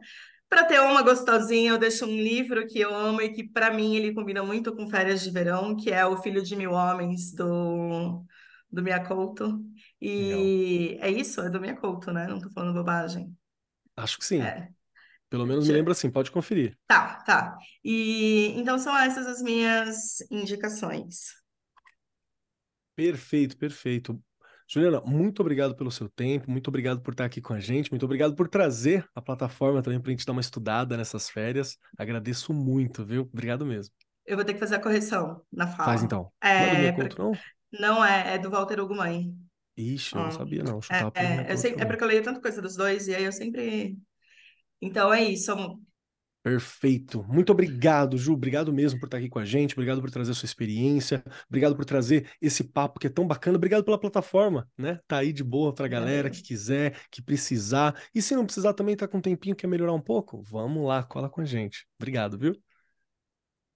[0.49, 3.95] Para ter uma gostosinha, eu deixo um livro que eu amo e que, para mim,
[3.95, 8.23] ele combina muito com férias de verão, que é O Filho de Mil Homens, do,
[8.71, 9.59] do Miyakoto.
[9.99, 11.41] E é isso?
[11.41, 12.27] É do Miyakoto, né?
[12.27, 13.35] Não estou falando bobagem.
[13.97, 14.41] Acho que sim.
[14.41, 14.69] É.
[15.29, 16.77] Pelo menos me lembro assim, pode conferir.
[16.87, 17.57] Tá, tá.
[17.83, 21.33] E então são essas as minhas indicações.
[22.95, 24.23] Perfeito, perfeito.
[24.67, 28.03] Juliana, muito obrigado pelo seu tempo, muito obrigado por estar aqui com a gente, muito
[28.03, 31.77] obrigado por trazer a plataforma também para a gente dar uma estudada nessas férias.
[31.97, 33.29] Agradeço muito, viu?
[33.31, 33.93] Obrigado mesmo.
[34.25, 35.89] Eu vou ter que fazer a correção na fala.
[35.89, 36.31] Faz então.
[36.41, 37.31] É, não é do meu conto, não?
[37.79, 39.31] Não é, é do Walter Ugumãe.
[39.77, 40.79] Ixi, eu não sabia, não.
[40.89, 43.23] É, é, eu conto sei, é porque eu leio tanta coisa dos dois, e aí
[43.23, 43.97] eu sempre.
[44.81, 45.53] Então é isso.
[46.45, 47.23] Perfeito.
[47.27, 48.33] Muito obrigado, Ju.
[48.33, 49.73] Obrigado mesmo por estar aqui com a gente.
[49.73, 51.23] Obrigado por trazer a sua experiência.
[51.49, 53.57] Obrigado por trazer esse papo que é tão bacana.
[53.57, 54.99] Obrigado pela plataforma, né?
[55.07, 57.99] Tá aí de boa pra galera que quiser, que precisar.
[58.13, 60.39] E se não precisar também, tá com um tempinho, quer melhorar um pouco?
[60.43, 61.87] Vamos lá, cola com a gente.
[61.99, 62.55] Obrigado, viu?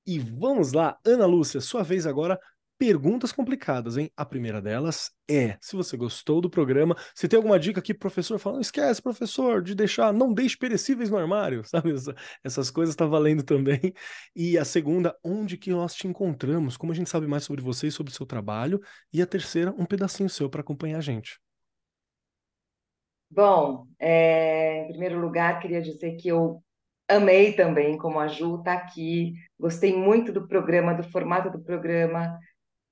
[0.05, 2.39] E vamos lá, Ana Lúcia, sua vez agora.
[2.79, 4.09] Perguntas complicadas, hein?
[4.15, 8.39] A primeira delas é: se você gostou do programa, se tem alguma dica aqui, professor,
[8.39, 11.93] falando, esquece, professor, de deixar, não deixe perecíveis no armário, sabe?
[11.93, 13.93] Essa- essas coisas tá valendo também.
[14.33, 16.77] E a segunda, onde que nós te encontramos?
[16.77, 18.79] Como a gente sabe mais sobre você e sobre o seu trabalho?
[19.11, 21.37] E a terceira, um pedacinho seu para acompanhar a gente.
[23.31, 26.63] Bom, é, em primeiro lugar, queria dizer que eu
[27.07, 32.39] amei também, como a Ju está aqui, gostei muito do programa, do formato do programa,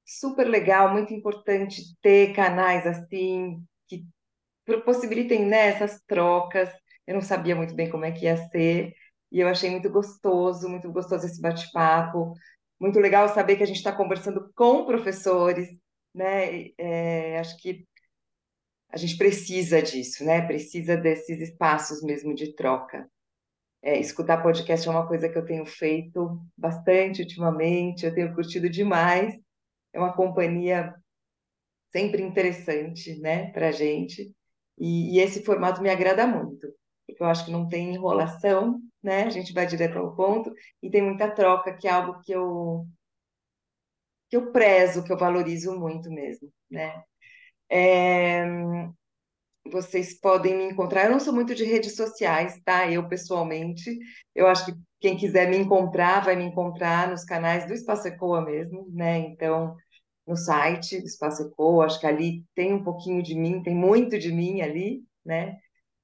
[0.08, 4.06] super legal, muito importante ter canais assim, que
[4.86, 6.70] possibilitem, né, essas trocas.
[7.06, 8.94] Eu não sabia muito bem como é que ia ser,
[9.32, 12.34] e eu achei muito gostoso, muito gostoso esse bate-papo.
[12.80, 15.68] Muito legal saber que a gente está conversando com professores,
[16.14, 16.70] né?
[16.78, 17.86] É, acho que
[18.90, 20.42] a gente precisa disso, né?
[20.46, 23.10] Precisa desses espaços mesmo de troca.
[23.82, 28.70] É, escutar podcast é uma coisa que eu tenho feito bastante ultimamente, eu tenho curtido
[28.70, 29.36] demais.
[29.98, 30.94] É uma companhia
[31.92, 34.32] sempre interessante, né, para a gente.
[34.78, 36.68] E, e esse formato me agrada muito,
[37.08, 39.24] porque eu acho que não tem enrolação, né?
[39.24, 42.86] A gente vai direto ao ponto e tem muita troca, que é algo que eu
[44.30, 47.04] que eu prezo, que eu valorizo muito mesmo, né?
[47.70, 48.46] É,
[49.72, 51.06] vocês podem me encontrar.
[51.06, 52.90] Eu não sou muito de redes sociais, tá?
[52.92, 53.98] Eu pessoalmente,
[54.36, 58.42] eu acho que quem quiser me encontrar vai me encontrar nos canais do Espaço Ecoa
[58.42, 59.20] mesmo, né?
[59.20, 59.76] Então,
[60.28, 64.18] no site do Espaço Ecoa, acho que ali tem um pouquinho de mim, tem muito
[64.20, 65.60] de mim ali, né?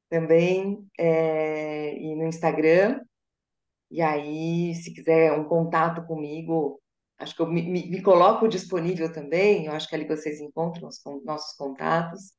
[0.09, 3.01] Também, é, e no Instagram.
[3.91, 6.81] E aí, se quiser um contato comigo,
[7.19, 9.65] acho que eu me, me- me coloco disponível também.
[9.67, 12.33] Eu acho que ali vocês encontram os nossos contatos.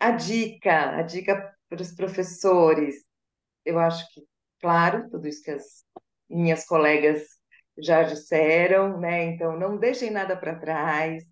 [0.00, 3.04] A dica, a dica para os professores,
[3.64, 4.22] eu acho que,
[4.60, 5.84] claro, tudo isso que as
[6.30, 7.37] minhas colegas
[7.78, 9.24] já disseram, né?
[9.26, 11.24] Então, não deixem nada para trás,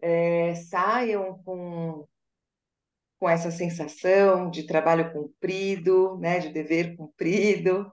[0.00, 2.06] é, saiam com,
[3.18, 6.38] com essa sensação de trabalho cumprido, né?
[6.40, 7.92] De dever cumprido.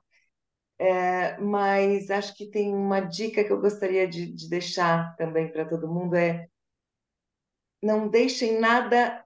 [0.77, 5.67] É, mas acho que tem uma dica que eu gostaria de, de deixar também para
[5.67, 6.47] todo mundo é
[7.81, 9.25] não deixem nada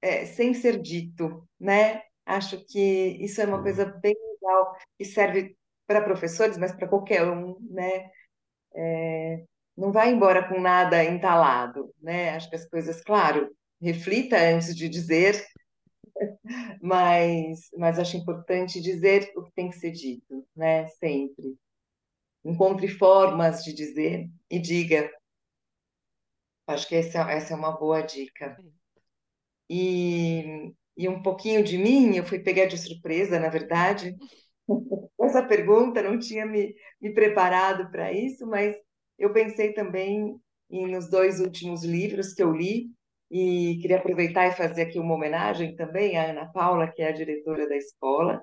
[0.00, 2.02] é, sem ser dito, né?
[2.24, 2.78] Acho que
[3.22, 3.64] isso é uma Boa.
[3.64, 5.57] coisa bem legal que serve
[5.88, 8.10] para professores, mas para qualquer um, né?
[8.74, 9.44] É,
[9.76, 12.30] não vai embora com nada entalado, né?
[12.30, 15.44] Acho que as coisas, claro, reflita antes de dizer,
[16.82, 20.86] mas, mas acho importante dizer o que tem que ser dito, né?
[20.88, 21.56] Sempre.
[22.44, 25.10] Encontre formas de dizer e diga.
[26.66, 28.56] Acho que essa, essa é uma boa dica.
[29.70, 34.16] E, e um pouquinho de mim, eu fui pegar de surpresa, na verdade.
[35.28, 38.74] Essa pergunta não tinha me, me preparado para isso, mas
[39.18, 42.90] eu pensei também em, nos dois últimos livros que eu li
[43.30, 47.12] e queria aproveitar e fazer aqui uma homenagem também à Ana Paula, que é a
[47.12, 48.42] diretora da escola,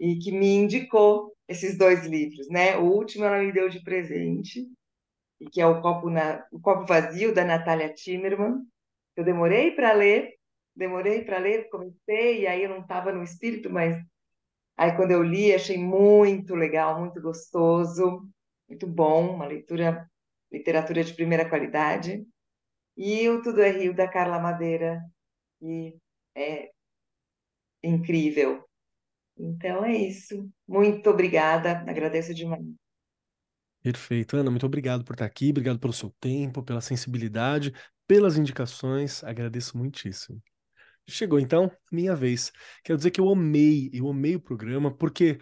[0.00, 2.78] e que me indicou esses dois livros, né?
[2.78, 4.66] O último ela me deu de presente,
[5.38, 8.62] e que é o Copo, na, o Copo Vazio, da Natália Timmerman.
[9.14, 10.32] Eu demorei para ler,
[10.74, 13.94] demorei para ler, comecei, e aí eu não estava no espírito, mas
[14.82, 18.28] aí quando eu li, achei muito legal, muito gostoso,
[18.68, 20.10] muito bom, uma leitura,
[20.50, 22.26] literatura de primeira qualidade.
[22.96, 25.00] E o Tudo é Rio, da Carla Madeira,
[25.60, 25.96] que
[26.36, 26.70] é
[27.82, 28.64] incrível.
[29.38, 30.50] Então é isso.
[30.66, 32.64] Muito obrigada, agradeço demais.
[33.82, 34.36] Perfeito.
[34.36, 37.72] Ana, muito obrigado por estar aqui, obrigado pelo seu tempo, pela sensibilidade,
[38.06, 39.22] pelas indicações.
[39.24, 40.42] Agradeço muitíssimo.
[41.08, 42.52] Chegou então minha vez.
[42.84, 45.38] Quero dizer que eu amei, eu amei o programa, porque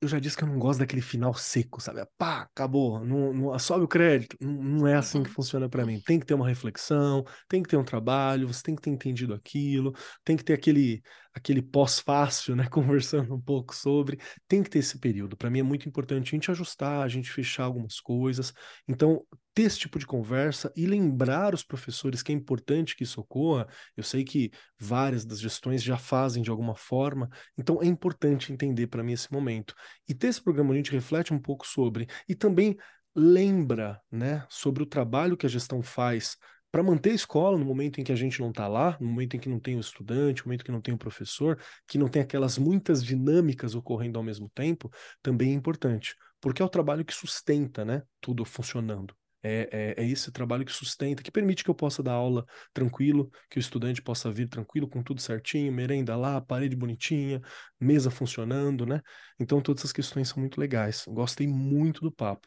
[0.00, 2.06] eu já disse que eu não gosto daquele final seco, sabe?
[2.18, 4.36] Pá, acabou, não, não- sobe o crédito.
[4.40, 5.34] Não, não é assim que Uhum.
[5.34, 6.00] funciona pra mim.
[6.00, 9.34] Tem que ter uma reflexão, tem que ter um trabalho, você tem que ter entendido
[9.34, 9.94] aquilo,
[10.24, 11.02] tem que ter aquele,
[11.36, 12.66] aquele pós-fácil, né?
[12.72, 14.18] Conversando um pouco sobre.
[14.48, 15.36] Tem que ter esse período.
[15.36, 18.54] Para mim é muito importante a gente ajustar, a gente fechar algumas coisas.
[18.88, 19.22] Então,
[19.54, 23.68] ter esse tipo de conversa e lembrar os professores que é importante que isso ocorra.
[23.94, 28.86] Eu sei que várias das gestões já fazem de alguma forma, então é importante entender
[28.86, 29.74] para mim esse momento.
[30.08, 32.06] E ter esse programa a gente reflete um pouco sobre.
[32.26, 32.76] E também
[33.14, 36.36] lembra né, sobre o trabalho que a gestão faz
[36.76, 39.34] para manter a escola no momento em que a gente não está lá, no momento
[39.34, 41.58] em que não tem o estudante, no momento em que não tem o professor,
[41.88, 46.64] que não tem aquelas muitas dinâmicas ocorrendo ao mesmo tempo, também é importante, porque é
[46.66, 49.16] o trabalho que sustenta né, tudo funcionando.
[49.42, 53.30] É, é, é, esse trabalho que sustenta, que permite que eu possa dar aula tranquilo,
[53.48, 57.40] que o estudante possa vir tranquilo, com tudo certinho, merenda lá, parede bonitinha,
[57.80, 59.00] mesa funcionando, né?
[59.40, 61.06] Então, todas essas questões são muito legais.
[61.08, 62.46] Gostei muito do papo.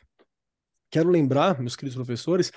[0.91, 2.51] Quero lembrar, meus queridos professores,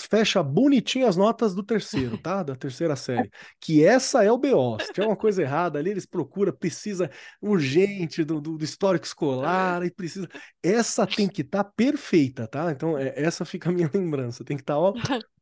[0.00, 2.42] fecha bonitinho as notas do terceiro, tá?
[2.42, 3.30] Da terceira série.
[3.60, 4.78] Que essa é o BO.
[4.80, 9.84] Se tiver uma coisa errada ali, eles procuram, precisa urgente do, do, do histórico escolar,
[9.84, 10.28] e precisa.
[10.62, 12.70] Essa tem que estar tá perfeita, tá?
[12.70, 14.44] Então, é, essa fica a minha lembrança.
[14.44, 14.94] Tem que estar, tá, ó.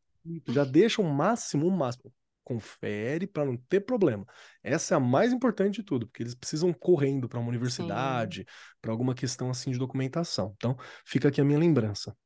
[0.49, 2.13] Já deixa o máximo, o máximo.
[2.45, 4.27] Confere para não ter problema.
[4.63, 8.45] Essa é a mais importante de tudo, porque eles precisam correndo para uma universidade,
[8.81, 10.53] para alguma questão assim de documentação.
[10.57, 12.17] Então, fica aqui a minha lembrança.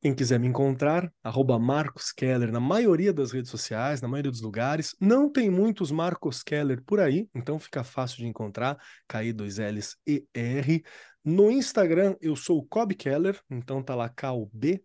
[0.00, 4.40] Quem quiser me encontrar, arroba Marcos Keller na maioria das redes sociais, na maioria dos
[4.40, 4.94] lugares.
[5.00, 8.78] Não tem muitos Marcos Keller por aí, então fica fácil de encontrar.
[9.08, 10.84] KI 2 Ls e R.
[11.24, 14.82] No Instagram eu sou o Cobb Keller, então tá lá K-O-B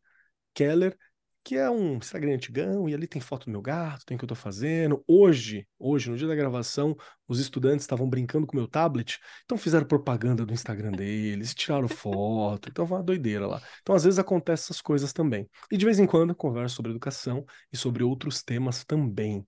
[0.54, 0.98] Keller
[1.44, 4.24] que é um Instagram antigão, e ali tem foto do meu gato, tem o que
[4.24, 5.04] eu tô fazendo.
[5.08, 6.96] Hoje, hoje, no dia da gravação,
[7.28, 11.88] os estudantes estavam brincando com o meu tablet, então fizeram propaganda do Instagram deles, tiraram
[11.88, 13.62] foto, então foi uma doideira lá.
[13.82, 15.50] Então, às vezes, acontecem essas coisas também.
[15.72, 19.46] E de vez em quando, converso sobre educação e sobre outros temas também.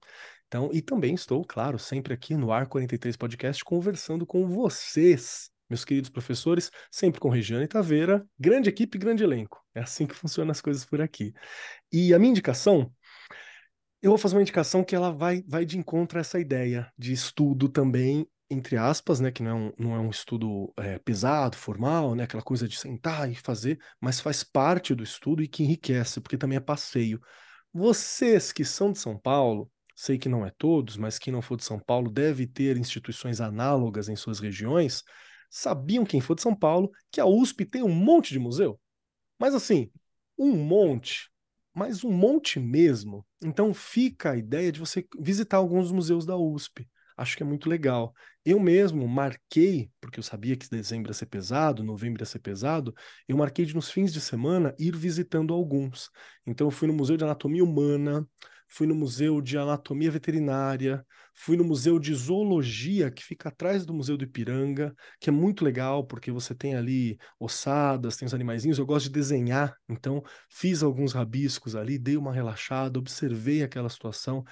[0.48, 5.84] Então, e também estou, claro, sempre aqui no Ar 43 Podcast conversando com vocês meus
[5.84, 9.64] queridos professores, sempre com Regiane Taveira, grande equipe, grande elenco.
[9.74, 11.34] É assim que funcionam as coisas por aqui.
[11.92, 12.92] E a minha indicação,
[14.02, 17.12] eu vou fazer uma indicação que ela vai, vai de encontro a essa ideia de
[17.12, 21.58] estudo também, entre aspas, né, que não é um, não é um estudo é, pesado,
[21.58, 25.64] formal, né, aquela coisa de sentar e fazer, mas faz parte do estudo e que
[25.64, 27.20] enriquece, porque também é passeio.
[27.74, 31.58] Vocês que são de São Paulo, sei que não é todos, mas quem não for
[31.58, 35.04] de São Paulo deve ter instituições análogas em suas regiões
[35.50, 38.80] sabiam quem for de São Paulo que a USP tem um monte de museu?
[39.40, 39.92] Mas assim,
[40.38, 41.30] um monte,
[41.74, 43.26] mas um monte mesmo.
[43.44, 46.88] Então fica a ideia de você visitar alguns museus da USP.
[47.18, 48.14] Acho que é muito legal.
[48.44, 52.94] Eu mesmo marquei, porque eu sabia que dezembro ia ser pesado, novembro ia ser pesado,
[53.28, 56.10] eu marquei de nos fins de semana ir visitando alguns.
[56.46, 58.28] Então eu fui no Museu de Anatomia Humana,
[58.68, 63.94] fui no Museu de Anatomia Veterinária, fui no Museu de Zoologia, que fica atrás do
[63.94, 68.78] Museu do Ipiranga, que é muito legal, porque você tem ali ossadas, tem os animaizinhos,
[68.78, 74.44] eu gosto de desenhar, então fiz alguns rabiscos ali, dei uma relaxada, observei aquela situação,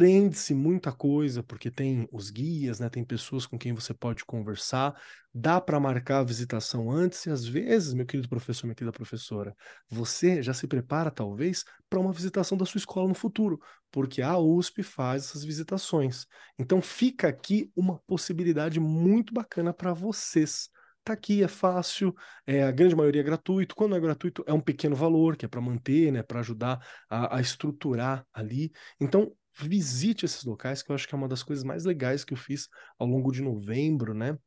[0.00, 2.88] aprende-se muita coisa, porque tem os guias, né?
[2.88, 4.98] Tem pessoas com quem você pode conversar,
[5.32, 9.54] dá para marcar a visitação antes, e às vezes, meu querido professor, minha querida professora,
[9.90, 14.38] você já se prepara, talvez, para uma visitação da sua escola no futuro, porque a
[14.38, 16.26] USP faz essas visitações.
[16.58, 20.70] Então fica aqui uma possibilidade muito bacana para vocês
[21.02, 22.14] tá aqui, é fácil,
[22.46, 23.74] é, a grande maioria é gratuito.
[23.74, 26.78] Quando não é gratuito, é um pequeno valor, que é para manter, né, para ajudar
[27.08, 28.70] a, a, estruturar ali.
[29.00, 32.32] Então, visite esses locais, que eu acho que é uma das coisas mais legais que
[32.32, 34.38] eu fiz ao longo de novembro, né?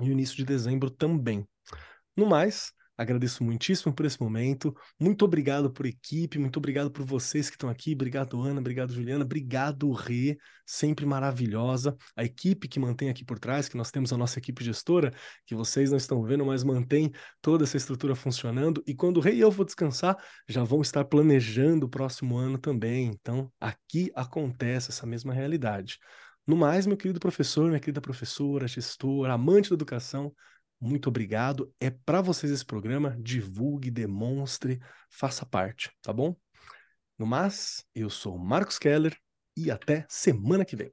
[0.00, 1.46] E início de dezembro também.
[2.16, 4.74] No mais, Agradeço muitíssimo por esse momento.
[4.98, 7.94] Muito obrigado por equipe, muito obrigado por vocês que estão aqui.
[7.94, 10.36] Obrigado, Ana, obrigado, Juliana, obrigado, Rê,
[10.66, 11.96] sempre maravilhosa.
[12.16, 15.12] A equipe que mantém aqui por trás, que nós temos a nossa equipe gestora,
[15.46, 18.82] que vocês não estão vendo, mas mantém toda essa estrutura funcionando.
[18.84, 20.16] E quando o Rei e eu vou descansar,
[20.48, 23.06] já vão estar planejando o próximo ano também.
[23.06, 25.98] Então, aqui acontece essa mesma realidade.
[26.44, 30.34] No mais, meu querido professor, minha querida professora, gestora, amante da educação,
[30.80, 31.72] muito obrigado.
[31.80, 33.16] É para vocês esse programa.
[33.20, 36.36] Divulgue, demonstre, faça parte, tá bom?
[37.18, 39.16] No mais, eu sou Marcos Keller
[39.56, 40.92] e até semana que vem.